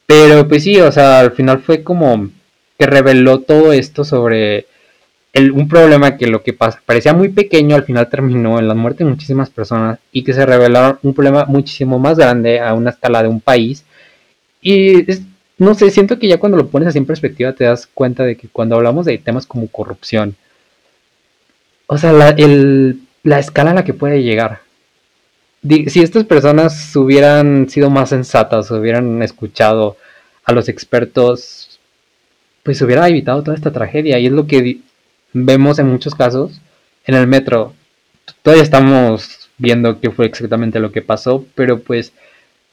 Pero 0.07 0.49
pues 0.49 0.65
sí, 0.65 0.81
o 0.81 0.91
sea, 0.91 1.21
al 1.21 1.33
final 1.33 1.61
fue 1.61 1.83
como 1.83 2.31
que 2.79 2.87
reveló 2.87 3.41
todo 3.41 3.73
esto 3.73 4.05
sobre 4.05 4.67
un 5.39 5.69
problema 5.69 6.17
que 6.17 6.27
lo 6.27 6.43
que 6.43 6.53
pasa, 6.53 6.81
parecía 6.85 7.13
muy 7.13 7.29
pequeño 7.29 7.77
al 7.77 7.85
final 7.85 8.09
terminó 8.09 8.59
en 8.59 8.69
la 8.69 8.75
muerte 8.75 9.05
de 9.05 9.11
muchísimas 9.11 9.51
personas 9.51 9.99
y 10.13 10.25
que 10.25 10.33
se 10.33 10.47
revelaron 10.47 10.99
un 11.03 11.15
problema 11.15 11.45
muchísimo 11.47 11.99
más 11.99 12.19
grande 12.19 12.61
a 12.61 12.75
una 12.75 12.91
escala 12.91 13.23
de 13.23 13.29
un 13.29 13.41
país. 13.41 13.85
Y 14.63 15.05
no 15.59 15.75
sé, 15.75 15.91
siento 15.91 16.19
que 16.19 16.29
ya 16.29 16.39
cuando 16.39 16.59
lo 16.59 16.69
pones 16.69 16.89
así 16.89 16.99
en 16.99 17.07
perspectiva 17.07 17.53
te 17.53 17.65
das 17.65 17.87
cuenta 17.87 18.25
de 18.25 18.37
que 18.37 18.49
cuando 18.49 18.77
hablamos 18.77 19.07
de 19.07 19.19
temas 19.19 19.47
como 19.47 19.69
corrupción, 19.69 20.37
o 21.87 21.99
sea, 21.99 22.13
la, 22.13 22.35
la 23.23 23.39
escala 23.39 23.71
a 23.71 23.75
la 23.75 23.85
que 23.85 23.95
puede 23.95 24.23
llegar. 24.23 24.61
Si 25.89 26.01
estas 26.01 26.25
personas 26.25 26.95
hubieran 26.97 27.69
sido 27.69 27.91
más 27.91 28.11
sensatas, 28.11 28.71
hubieran 28.71 29.23
escuchado 29.23 29.97
a 30.45 30.53
los 30.53 30.69
expertos 30.69 31.69
pues 32.69 32.83
hubiera 32.83 33.09
evitado 33.09 33.43
toda 33.43 33.57
esta 33.57 33.73
tragedia. 33.73 34.19
Y 34.19 34.27
es 34.27 34.33
lo 34.33 34.47
que 34.47 34.81
vemos 35.33 35.79
en 35.79 35.89
muchos 35.89 36.15
casos 36.15 36.61
en 37.07 37.15
el 37.15 37.27
metro. 37.27 37.75
Todavía 38.43 38.63
estamos 38.63 39.49
viendo 39.59 40.01
qué 40.01 40.11
fue 40.11 40.27
exactamente 40.27 40.81
lo 40.81 40.93
que 40.93 41.03
pasó, 41.03 41.45
pero 41.55 41.81
pues 41.81 42.13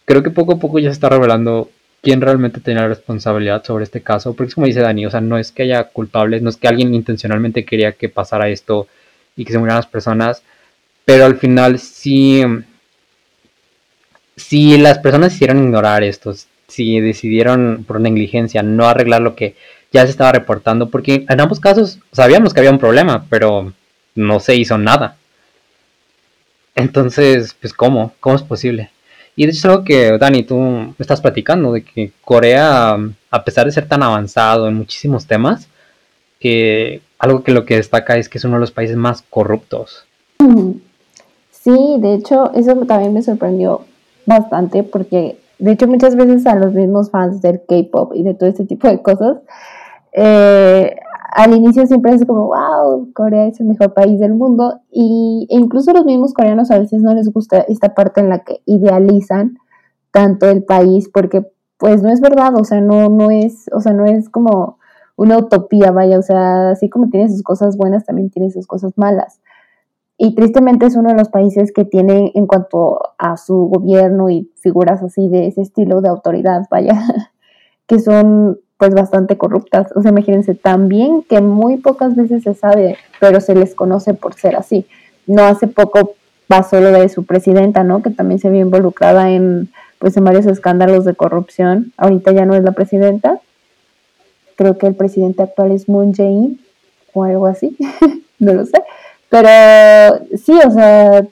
creo 0.05 0.23
que 0.23 0.29
poco 0.29 0.53
a 0.53 0.59
poco 0.59 0.79
ya 0.79 0.89
se 0.89 0.93
está 0.93 1.09
revelando 1.09 1.69
quién 2.01 2.21
realmente 2.21 2.61
tenía 2.61 2.83
la 2.83 2.89
responsabilidad 2.89 3.63
sobre 3.63 3.83
este 3.83 4.01
caso. 4.01 4.33
Porque 4.33 4.53
como 4.53 4.67
dice 4.67 4.81
Dani, 4.81 5.05
o 5.05 5.11
sea, 5.11 5.21
no 5.21 5.37
es 5.37 5.51
que 5.51 5.63
haya 5.63 5.85
culpables, 5.85 6.41
no 6.41 6.49
es 6.49 6.57
que 6.57 6.67
alguien 6.67 6.93
intencionalmente 6.93 7.65
quería 7.65 7.93
que 7.93 8.09
pasara 8.09 8.49
esto 8.49 8.87
y 9.35 9.45
que 9.45 9.51
se 9.51 9.57
murieran 9.57 9.77
las 9.77 9.87
personas, 9.87 10.43
pero 11.03 11.25
al 11.25 11.37
final 11.37 11.79
sí, 11.79 12.43
si 14.35 14.77
las 14.77 14.99
personas 14.99 15.33
hicieron 15.33 15.63
ignorar 15.63 16.03
esto, 16.03 16.33
si 16.67 16.99
decidieron 16.99 17.85
por 17.87 17.99
negligencia 18.01 18.63
no 18.63 18.85
arreglar 18.87 19.21
lo 19.21 19.35
que 19.35 19.55
ya 19.95 20.03
se 20.03 20.11
estaba 20.11 20.33
reportando, 20.33 20.89
porque 20.89 21.25
en 21.29 21.39
ambos 21.39 21.61
casos 21.61 21.99
sabíamos 22.11 22.53
que 22.53 22.59
había 22.59 22.71
un 22.71 22.79
problema, 22.79 23.25
pero 23.29 23.71
no 24.13 24.39
se 24.41 24.55
hizo 24.55 24.77
nada. 24.77 25.15
Entonces, 26.75 27.55
pues, 27.59 27.73
¿cómo? 27.73 28.11
¿Cómo 28.19 28.35
es 28.35 28.43
posible? 28.43 28.89
Y 29.37 29.45
de 29.45 29.51
hecho 29.51 29.59
es 29.59 29.65
algo 29.65 29.83
que, 29.85 30.17
Dani, 30.17 30.43
tú 30.43 30.57
me 30.57 30.93
estás 30.99 31.21
platicando, 31.21 31.71
de 31.71 31.83
que 31.83 32.11
Corea, 32.21 32.97
a 33.31 33.43
pesar 33.45 33.65
de 33.65 33.71
ser 33.71 33.87
tan 33.87 34.03
avanzado 34.03 34.67
en 34.67 34.75
muchísimos 34.75 35.27
temas, 35.27 35.69
que 36.41 37.01
algo 37.17 37.43
que 37.43 37.53
lo 37.53 37.65
que 37.65 37.77
destaca 37.77 38.17
es 38.17 38.27
que 38.27 38.37
es 38.37 38.43
uno 38.43 38.55
de 38.55 38.61
los 38.61 38.71
países 38.71 38.97
más 38.97 39.23
corruptos. 39.29 40.05
Sí, 41.51 41.95
de 41.99 42.15
hecho, 42.15 42.51
eso 42.53 42.75
también 42.85 43.13
me 43.13 43.23
sorprendió 43.23 43.85
bastante 44.25 44.83
porque, 44.83 45.37
de 45.57 45.71
hecho, 45.71 45.87
muchas 45.87 46.17
veces 46.17 46.45
a 46.45 46.55
los 46.55 46.73
mismos 46.73 47.11
fans 47.11 47.41
del 47.41 47.61
K-Pop 47.65 48.11
y 48.13 48.23
de 48.23 48.33
todo 48.33 48.49
este 48.49 48.65
tipo 48.65 48.89
de 48.89 49.01
cosas, 49.01 49.37
eh, 50.15 50.95
al 51.31 51.53
inicio 51.53 51.85
siempre 51.85 52.13
es 52.13 52.25
como, 52.25 52.47
wow, 52.47 53.11
Corea 53.13 53.47
es 53.47 53.59
el 53.59 53.67
mejor 53.67 53.93
país 53.93 54.19
del 54.19 54.33
mundo 54.33 54.79
y, 54.89 55.47
e 55.49 55.55
incluso 55.55 55.91
los 55.91 56.05
mismos 56.05 56.33
coreanos 56.33 56.71
a 56.71 56.79
veces 56.79 57.01
no 57.01 57.13
les 57.13 57.31
gusta 57.31 57.59
esta 57.67 57.93
parte 57.93 58.21
en 58.21 58.29
la 58.29 58.39
que 58.39 58.61
idealizan 58.65 59.57
tanto 60.11 60.49
el 60.49 60.63
país 60.63 61.09
porque 61.13 61.45
pues 61.77 62.01
no 62.01 62.09
es 62.09 62.21
verdad, 62.21 62.55
o 62.55 62.63
sea, 62.63 62.79
no, 62.79 63.09
no 63.09 63.31
es, 63.31 63.65
o 63.73 63.81
sea, 63.81 63.91
no 63.91 64.05
es 64.05 64.29
como 64.29 64.79
una 65.17 65.37
utopía, 65.37 65.91
vaya, 65.91 66.17
o 66.17 66.21
sea, 66.21 66.69
así 66.69 66.89
como 66.89 67.09
tiene 67.09 67.27
sus 67.27 67.43
cosas 67.43 67.75
buenas, 67.75 68.05
también 68.05 68.29
tiene 68.29 68.49
sus 68.49 68.65
cosas 68.65 68.93
malas. 68.97 69.41
Y 70.17 70.35
tristemente 70.35 70.85
es 70.85 70.95
uno 70.95 71.09
de 71.09 71.17
los 71.17 71.27
países 71.27 71.73
que 71.73 71.83
tiene 71.83 72.31
en 72.35 72.47
cuanto 72.47 72.99
a 73.17 73.35
su 73.35 73.67
gobierno 73.67 74.29
y 74.29 74.49
figuras 74.55 75.03
así 75.03 75.27
de 75.27 75.47
ese 75.47 75.61
estilo 75.61 75.99
de 75.99 76.07
autoridad, 76.07 76.61
vaya, 76.71 76.93
que 77.87 77.99
son 77.99 78.61
pues 78.77 78.93
bastante 78.93 79.37
corruptas. 79.37 79.91
O 79.95 80.01
sea, 80.01 80.11
imagínense, 80.11 80.55
también 80.55 81.23
que 81.23 81.41
muy 81.41 81.77
pocas 81.77 82.15
veces 82.15 82.43
se 82.43 82.53
sabe, 82.53 82.97
pero 83.19 83.39
se 83.41 83.55
les 83.55 83.75
conoce 83.75 84.13
por 84.13 84.33
ser 84.33 84.55
así. 84.55 84.85
No 85.27 85.43
hace 85.43 85.67
poco 85.67 86.15
pasó 86.47 86.79
lo 86.79 86.91
de 86.91 87.09
su 87.09 87.25
presidenta, 87.25 87.83
¿no? 87.83 88.01
Que 88.01 88.09
también 88.09 88.39
se 88.39 88.49
vio 88.49 88.61
involucrada 88.61 89.31
en, 89.31 89.69
pues, 89.99 90.15
en 90.17 90.25
varios 90.25 90.45
escándalos 90.45 91.05
de 91.05 91.15
corrupción. 91.15 91.93
Ahorita 91.97 92.31
ya 92.31 92.45
no 92.45 92.55
es 92.55 92.63
la 92.63 92.73
presidenta. 92.73 93.39
Creo 94.55 94.77
que 94.77 94.87
el 94.87 94.95
presidente 94.95 95.43
actual 95.43 95.71
es 95.71 95.89
Moon 95.89 96.13
Jae-in 96.13 96.59
o 97.13 97.23
algo 97.23 97.47
así. 97.47 97.75
no 98.39 98.53
lo 98.53 98.65
sé. 98.65 98.83
Pero 99.29 100.25
sí, 100.37 100.53
o 100.65 100.71
sea, 100.71 101.25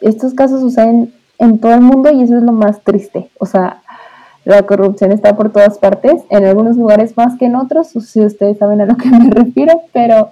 estos 0.00 0.34
casos 0.34 0.60
suceden 0.60 1.14
en 1.38 1.58
todo 1.58 1.74
el 1.74 1.80
mundo 1.80 2.10
y 2.10 2.22
eso 2.22 2.36
es 2.36 2.42
lo 2.42 2.52
más 2.52 2.82
triste. 2.82 3.30
O 3.38 3.46
sea, 3.46 3.81
la 4.44 4.62
corrupción 4.62 5.12
está 5.12 5.36
por 5.36 5.52
todas 5.52 5.78
partes, 5.78 6.22
en 6.30 6.44
algunos 6.44 6.76
lugares 6.76 7.16
más 7.16 7.38
que 7.38 7.46
en 7.46 7.56
otros, 7.56 7.88
si 7.88 8.24
ustedes 8.24 8.58
saben 8.58 8.80
a 8.80 8.86
lo 8.86 8.96
que 8.96 9.08
me 9.10 9.30
refiero, 9.30 9.82
pero 9.92 10.30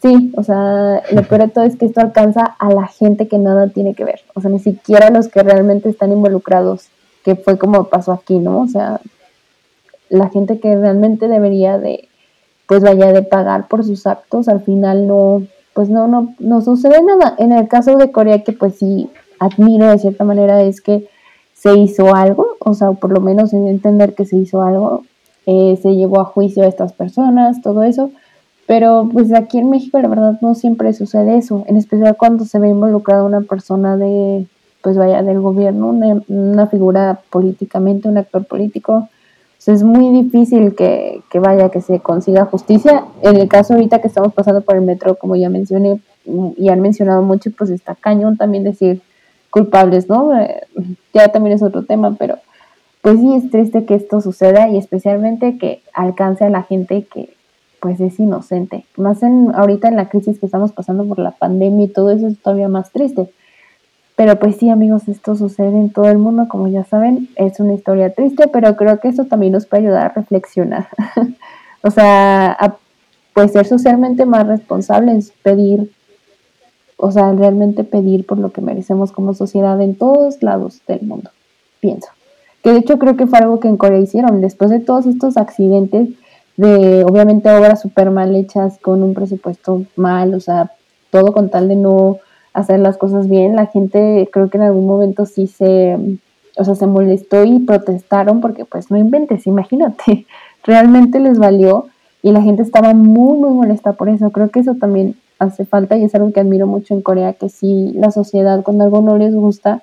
sí, 0.00 0.32
o 0.36 0.42
sea, 0.42 1.02
lo 1.12 1.22
peor 1.22 1.42
de 1.42 1.48
todo 1.48 1.64
es 1.64 1.76
que 1.76 1.86
esto 1.86 2.00
alcanza 2.00 2.44
a 2.58 2.70
la 2.70 2.86
gente 2.86 3.28
que 3.28 3.38
nada 3.38 3.68
tiene 3.68 3.94
que 3.94 4.04
ver, 4.04 4.20
o 4.34 4.40
sea, 4.40 4.50
ni 4.50 4.58
siquiera 4.58 5.10
los 5.10 5.28
que 5.28 5.42
realmente 5.42 5.88
están 5.88 6.12
involucrados, 6.12 6.88
que 7.24 7.36
fue 7.36 7.58
como 7.58 7.84
pasó 7.84 8.12
aquí, 8.12 8.38
¿no? 8.38 8.60
O 8.60 8.68
sea, 8.68 9.00
la 10.08 10.30
gente 10.30 10.58
que 10.60 10.76
realmente 10.76 11.28
debería 11.28 11.78
de, 11.78 12.08
pues 12.66 12.82
vaya 12.82 13.12
de 13.12 13.22
pagar 13.22 13.68
por 13.68 13.84
sus 13.84 14.06
actos, 14.06 14.48
al 14.48 14.62
final 14.62 15.06
no, 15.06 15.42
pues 15.74 15.90
no, 15.90 16.08
no, 16.08 16.34
no 16.38 16.60
sucede 16.60 17.02
nada. 17.02 17.34
En 17.38 17.52
el 17.52 17.68
caso 17.68 17.96
de 17.96 18.10
Corea, 18.10 18.42
que 18.42 18.52
pues 18.52 18.76
sí 18.76 19.10
admiro 19.38 19.90
de 19.90 19.98
cierta 19.98 20.24
manera, 20.24 20.62
es 20.62 20.80
que 20.80 21.08
se 21.58 21.76
hizo 21.76 22.14
algo, 22.14 22.56
o 22.60 22.74
sea, 22.74 22.92
por 22.92 23.10
lo 23.10 23.20
menos 23.20 23.52
en 23.52 23.66
entender 23.66 24.14
que 24.14 24.24
se 24.24 24.36
hizo 24.36 24.62
algo, 24.62 25.02
eh, 25.46 25.78
se 25.82 25.96
llevó 25.96 26.20
a 26.20 26.24
juicio 26.24 26.62
a 26.62 26.68
estas 26.68 26.92
personas, 26.92 27.60
todo 27.62 27.82
eso, 27.82 28.10
pero 28.66 29.08
pues 29.12 29.34
aquí 29.34 29.58
en 29.58 29.70
México 29.70 29.98
la 29.98 30.08
verdad 30.08 30.38
no 30.40 30.54
siempre 30.54 30.92
sucede 30.92 31.36
eso, 31.36 31.64
en 31.66 31.76
especial 31.76 32.16
cuando 32.16 32.44
se 32.44 32.60
ve 32.60 32.68
involucrada 32.68 33.24
una 33.24 33.40
persona 33.40 33.96
de, 33.96 34.46
pues 34.82 34.96
vaya, 34.96 35.22
del 35.22 35.40
gobierno, 35.40 35.88
una, 36.28 36.66
figura 36.68 37.20
políticamente, 37.30 38.08
un 38.08 38.18
actor 38.18 38.44
político, 38.44 39.08
es 39.66 39.82
muy 39.82 40.22
difícil 40.22 40.74
que, 40.74 41.20
que 41.30 41.40
vaya, 41.40 41.68
que 41.68 41.82
se 41.82 42.00
consiga 42.00 42.46
justicia. 42.46 43.04
En 43.20 43.36
el 43.36 43.48
caso 43.48 43.74
ahorita 43.74 44.00
que 44.00 44.08
estamos 44.08 44.32
pasando 44.32 44.62
por 44.62 44.76
el 44.76 44.80
metro, 44.80 45.16
como 45.16 45.36
ya 45.36 45.50
mencioné, 45.50 46.00
y 46.56 46.70
han 46.70 46.80
mencionado 46.80 47.20
mucho, 47.20 47.50
pues 47.50 47.68
está 47.68 47.94
cañón 47.94 48.38
también 48.38 48.64
decir 48.64 49.02
culpables, 49.58 50.08
¿no? 50.08 50.38
Eh, 50.38 50.66
ya 51.12 51.28
también 51.28 51.56
es 51.56 51.62
otro 51.62 51.84
tema, 51.84 52.14
pero 52.18 52.38
pues 53.02 53.18
sí 53.20 53.34
es 53.34 53.50
triste 53.50 53.84
que 53.84 53.94
esto 53.94 54.20
suceda 54.20 54.68
y 54.68 54.76
especialmente 54.76 55.58
que 55.58 55.82
alcance 55.92 56.44
a 56.44 56.50
la 56.50 56.62
gente 56.62 57.06
que 57.12 57.34
pues 57.80 58.00
es 58.00 58.18
inocente. 58.18 58.84
Más 58.96 59.22
en 59.22 59.52
ahorita 59.54 59.88
en 59.88 59.96
la 59.96 60.08
crisis 60.08 60.38
que 60.38 60.46
estamos 60.46 60.72
pasando 60.72 61.04
por 61.04 61.18
la 61.18 61.32
pandemia 61.32 61.86
y 61.86 61.88
todo 61.88 62.10
eso 62.10 62.26
es 62.26 62.38
todavía 62.38 62.68
más 62.68 62.90
triste. 62.92 63.30
Pero 64.16 64.36
pues 64.38 64.56
sí, 64.56 64.68
amigos, 64.68 65.06
esto 65.08 65.36
sucede 65.36 65.76
en 65.76 65.90
todo 65.90 66.08
el 66.08 66.18
mundo, 66.18 66.46
como 66.48 66.66
ya 66.66 66.84
saben, 66.84 67.28
es 67.36 67.60
una 67.60 67.74
historia 67.74 68.12
triste, 68.12 68.48
pero 68.48 68.76
creo 68.76 68.98
que 68.98 69.08
esto 69.08 69.26
también 69.26 69.52
nos 69.52 69.66
puede 69.66 69.84
ayudar 69.84 70.06
a 70.06 70.08
reflexionar. 70.08 70.88
o 71.82 71.90
sea, 71.90 72.52
a 72.52 72.76
pues 73.32 73.52
ser 73.52 73.66
socialmente 73.66 74.26
más 74.26 74.46
responsables, 74.46 75.32
pedir, 75.42 75.92
o 76.98 77.12
sea, 77.12 77.32
realmente 77.32 77.84
pedir 77.84 78.26
por 78.26 78.38
lo 78.38 78.50
que 78.50 78.60
merecemos 78.60 79.12
como 79.12 79.32
sociedad 79.32 79.80
en 79.80 79.94
todos 79.94 80.42
lados 80.42 80.82
del 80.86 81.02
mundo, 81.02 81.30
pienso. 81.80 82.08
Que 82.62 82.72
de 82.72 82.80
hecho 82.80 82.98
creo 82.98 83.16
que 83.16 83.26
fue 83.26 83.38
algo 83.38 83.60
que 83.60 83.68
en 83.68 83.76
Corea 83.76 84.00
hicieron, 84.00 84.40
después 84.40 84.70
de 84.70 84.80
todos 84.80 85.06
estos 85.06 85.36
accidentes, 85.36 86.08
de 86.56 87.04
obviamente 87.04 87.50
obras 87.50 87.80
súper 87.80 88.10
mal 88.10 88.34
hechas, 88.34 88.78
con 88.78 89.04
un 89.04 89.14
presupuesto 89.14 89.84
mal, 89.94 90.34
o 90.34 90.40
sea, 90.40 90.72
todo 91.10 91.32
con 91.32 91.50
tal 91.50 91.68
de 91.68 91.76
no 91.76 92.18
hacer 92.52 92.80
las 92.80 92.96
cosas 92.96 93.28
bien, 93.28 93.54
la 93.54 93.66
gente 93.66 94.28
creo 94.32 94.50
que 94.50 94.58
en 94.58 94.64
algún 94.64 94.86
momento 94.86 95.24
sí 95.24 95.46
se, 95.46 95.96
o 96.56 96.64
sea, 96.64 96.74
se 96.74 96.86
molestó 96.88 97.44
y 97.44 97.60
protestaron 97.60 98.40
porque 98.40 98.64
pues 98.64 98.90
no 98.90 98.98
inventes, 98.98 99.46
imagínate, 99.46 100.26
realmente 100.64 101.20
les 101.20 101.38
valió 101.38 101.86
y 102.22 102.32
la 102.32 102.42
gente 102.42 102.62
estaba 102.62 102.92
muy, 102.92 103.38
muy 103.38 103.50
molesta 103.50 103.92
por 103.92 104.08
eso. 104.08 104.30
Creo 104.30 104.50
que 104.50 104.60
eso 104.60 104.74
también 104.74 105.14
hace 105.38 105.64
falta 105.64 105.96
y 105.96 106.04
es 106.04 106.14
algo 106.14 106.32
que 106.32 106.40
admiro 106.40 106.66
mucho 106.66 106.94
en 106.94 107.02
Corea, 107.02 107.34
que 107.34 107.48
si 107.48 107.92
la 107.92 108.10
sociedad 108.10 108.62
cuando 108.62 108.84
algo 108.84 109.00
no 109.02 109.16
les 109.16 109.34
gusta, 109.34 109.82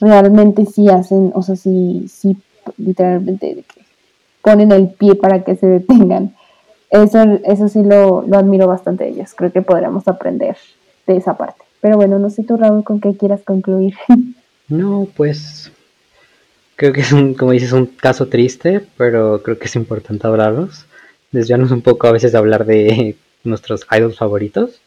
realmente 0.00 0.66
sí 0.66 0.88
hacen, 0.88 1.32
o 1.34 1.42
sea, 1.42 1.56
sí, 1.56 2.06
sí, 2.08 2.36
literalmente 2.78 3.64
ponen 4.42 4.72
el 4.72 4.88
pie 4.88 5.14
para 5.14 5.44
que 5.44 5.56
se 5.56 5.66
detengan. 5.66 6.34
Eso, 6.90 7.22
eso 7.44 7.68
sí 7.68 7.82
lo, 7.82 8.22
lo 8.22 8.38
admiro 8.38 8.66
bastante 8.66 9.04
de 9.04 9.10
ellos. 9.10 9.34
Creo 9.36 9.52
que 9.52 9.62
podríamos 9.62 10.08
aprender 10.08 10.56
de 11.06 11.16
esa 11.16 11.36
parte. 11.36 11.62
Pero 11.80 11.96
bueno, 11.96 12.18
no 12.18 12.30
sé 12.30 12.42
tú, 12.42 12.56
Raúl, 12.56 12.82
con 12.82 13.00
qué 13.00 13.16
quieras 13.16 13.42
concluir. 13.44 13.94
No, 14.68 15.08
pues 15.16 15.72
creo 16.76 16.92
que 16.92 17.00
es 17.00 17.10
un, 17.10 17.34
como 17.34 17.50
dices, 17.50 17.72
un 17.72 17.86
caso 17.86 18.28
triste, 18.28 18.86
pero 18.96 19.42
creo 19.42 19.58
que 19.58 19.64
es 19.64 19.74
importante 19.74 20.28
hablarlos 20.28 20.86
desviarnos 21.30 21.70
un 21.70 21.82
poco 21.82 22.06
a 22.06 22.12
veces 22.12 22.32
de 22.32 22.38
hablar 22.38 22.64
de 22.64 23.16
nuestros 23.44 23.86
idols 23.90 24.18
favoritos. 24.18 24.80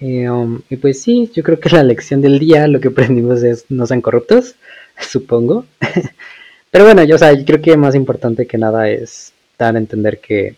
Eh, 0.00 0.30
um, 0.30 0.60
y 0.70 0.76
pues 0.76 1.02
sí, 1.02 1.30
yo 1.34 1.42
creo 1.42 1.58
que 1.60 1.70
la 1.70 1.82
lección 1.82 2.20
del 2.22 2.38
día, 2.38 2.68
lo 2.68 2.80
que 2.80 2.88
aprendimos 2.88 3.42
es 3.42 3.66
no 3.68 3.86
sean 3.86 4.00
corruptos, 4.00 4.54
supongo. 5.00 5.66
Pero 6.70 6.84
bueno, 6.84 7.02
yo, 7.04 7.16
o 7.16 7.18
sea, 7.18 7.32
creo 7.44 7.62
que 7.62 7.76
más 7.76 7.94
importante 7.94 8.46
que 8.46 8.58
nada 8.58 8.88
es 8.90 9.32
dar 9.58 9.74
a 9.74 9.78
entender 9.78 10.20
que 10.20 10.56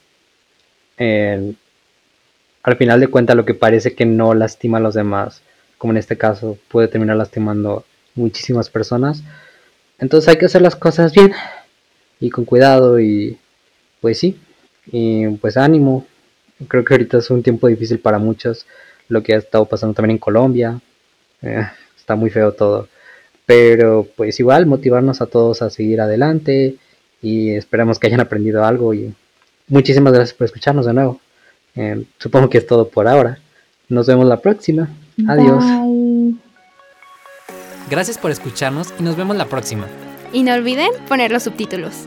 al 2.62 2.77
final 2.77 3.01
de 3.01 3.09
cuentas 3.09 3.37
lo 3.37 3.45
que 3.45 3.55
parece 3.55 3.95
que 3.95 4.07
no 4.07 4.35
lastima 4.35 4.79
a 4.79 4.81
los 4.81 4.95
demás, 4.95 5.43
como 5.79 5.93
en 5.93 5.97
este 5.97 6.19
caso, 6.19 6.59
puede 6.69 6.88
terminar 6.88 7.16
lastimando 7.16 7.85
muchísimas 8.14 8.69
personas. 8.69 9.23
Entonces 9.99 10.29
hay 10.29 10.37
que 10.37 10.47
hacer 10.47 10.62
las 10.62 10.77
cosas 10.77 11.12
bien 11.12 11.33
y 12.21 12.31
con 12.31 12.45
cuidado 12.45 13.01
y 13.01 13.38
pues 14.01 14.19
sí, 14.19 14.38
y 14.87 15.27
pues 15.29 15.57
ánimo. 15.57 16.07
Creo 16.68 16.85
que 16.85 16.94
ahorita 16.94 17.18
es 17.18 17.31
un 17.31 17.42
tiempo 17.42 17.66
difícil 17.68 17.99
para 17.99 18.18
muchos. 18.18 18.66
Lo 19.09 19.23
que 19.23 19.35
ha 19.35 19.38
estado 19.38 19.64
pasando 19.66 19.94
también 19.94 20.12
en 20.12 20.18
Colombia. 20.18 20.81
Eh, 21.42 21.66
está 21.96 22.16
muy 22.16 22.31
feo 22.31 22.53
todo. 22.53 22.88
Pero 23.46 24.07
pues 24.16 24.38
igual 24.40 24.66
motivarnos 24.66 25.20
a 25.20 25.27
todos 25.27 25.62
a 25.62 25.70
seguir 25.70 26.01
adelante. 26.01 26.77
Y 27.23 27.51
esperamos 27.51 27.99
que 27.99 28.07
hayan 28.07 28.20
aprendido 28.20 28.64
algo. 28.64 28.94
Y 28.94 29.14
muchísimas 29.68 30.12
gracias 30.12 30.37
por 30.37 30.44
escucharnos 30.44 30.87
de 30.87 30.92
nuevo. 30.92 31.20
Eh, 31.77 32.05
supongo 32.18 32.49
que 32.51 32.59
es 32.59 32.66
todo 32.66 32.88
por 32.88 33.09
ahora. 33.09 33.38
Nos 33.88 34.07
vemos 34.07 34.27
la 34.27 34.40
próxima. 34.40 34.88
Adiós. 35.27 35.64
Gracias 37.90 38.18
por 38.18 38.31
escucharnos 38.31 38.94
y 38.99 39.03
nos 39.03 39.16
vemos 39.16 39.37
la 39.37 39.46
próxima. 39.46 39.87
Y 40.33 40.44
no 40.44 40.55
olviden 40.55 40.90
poner 41.09 41.33
los 41.33 41.42
subtítulos. 41.42 42.07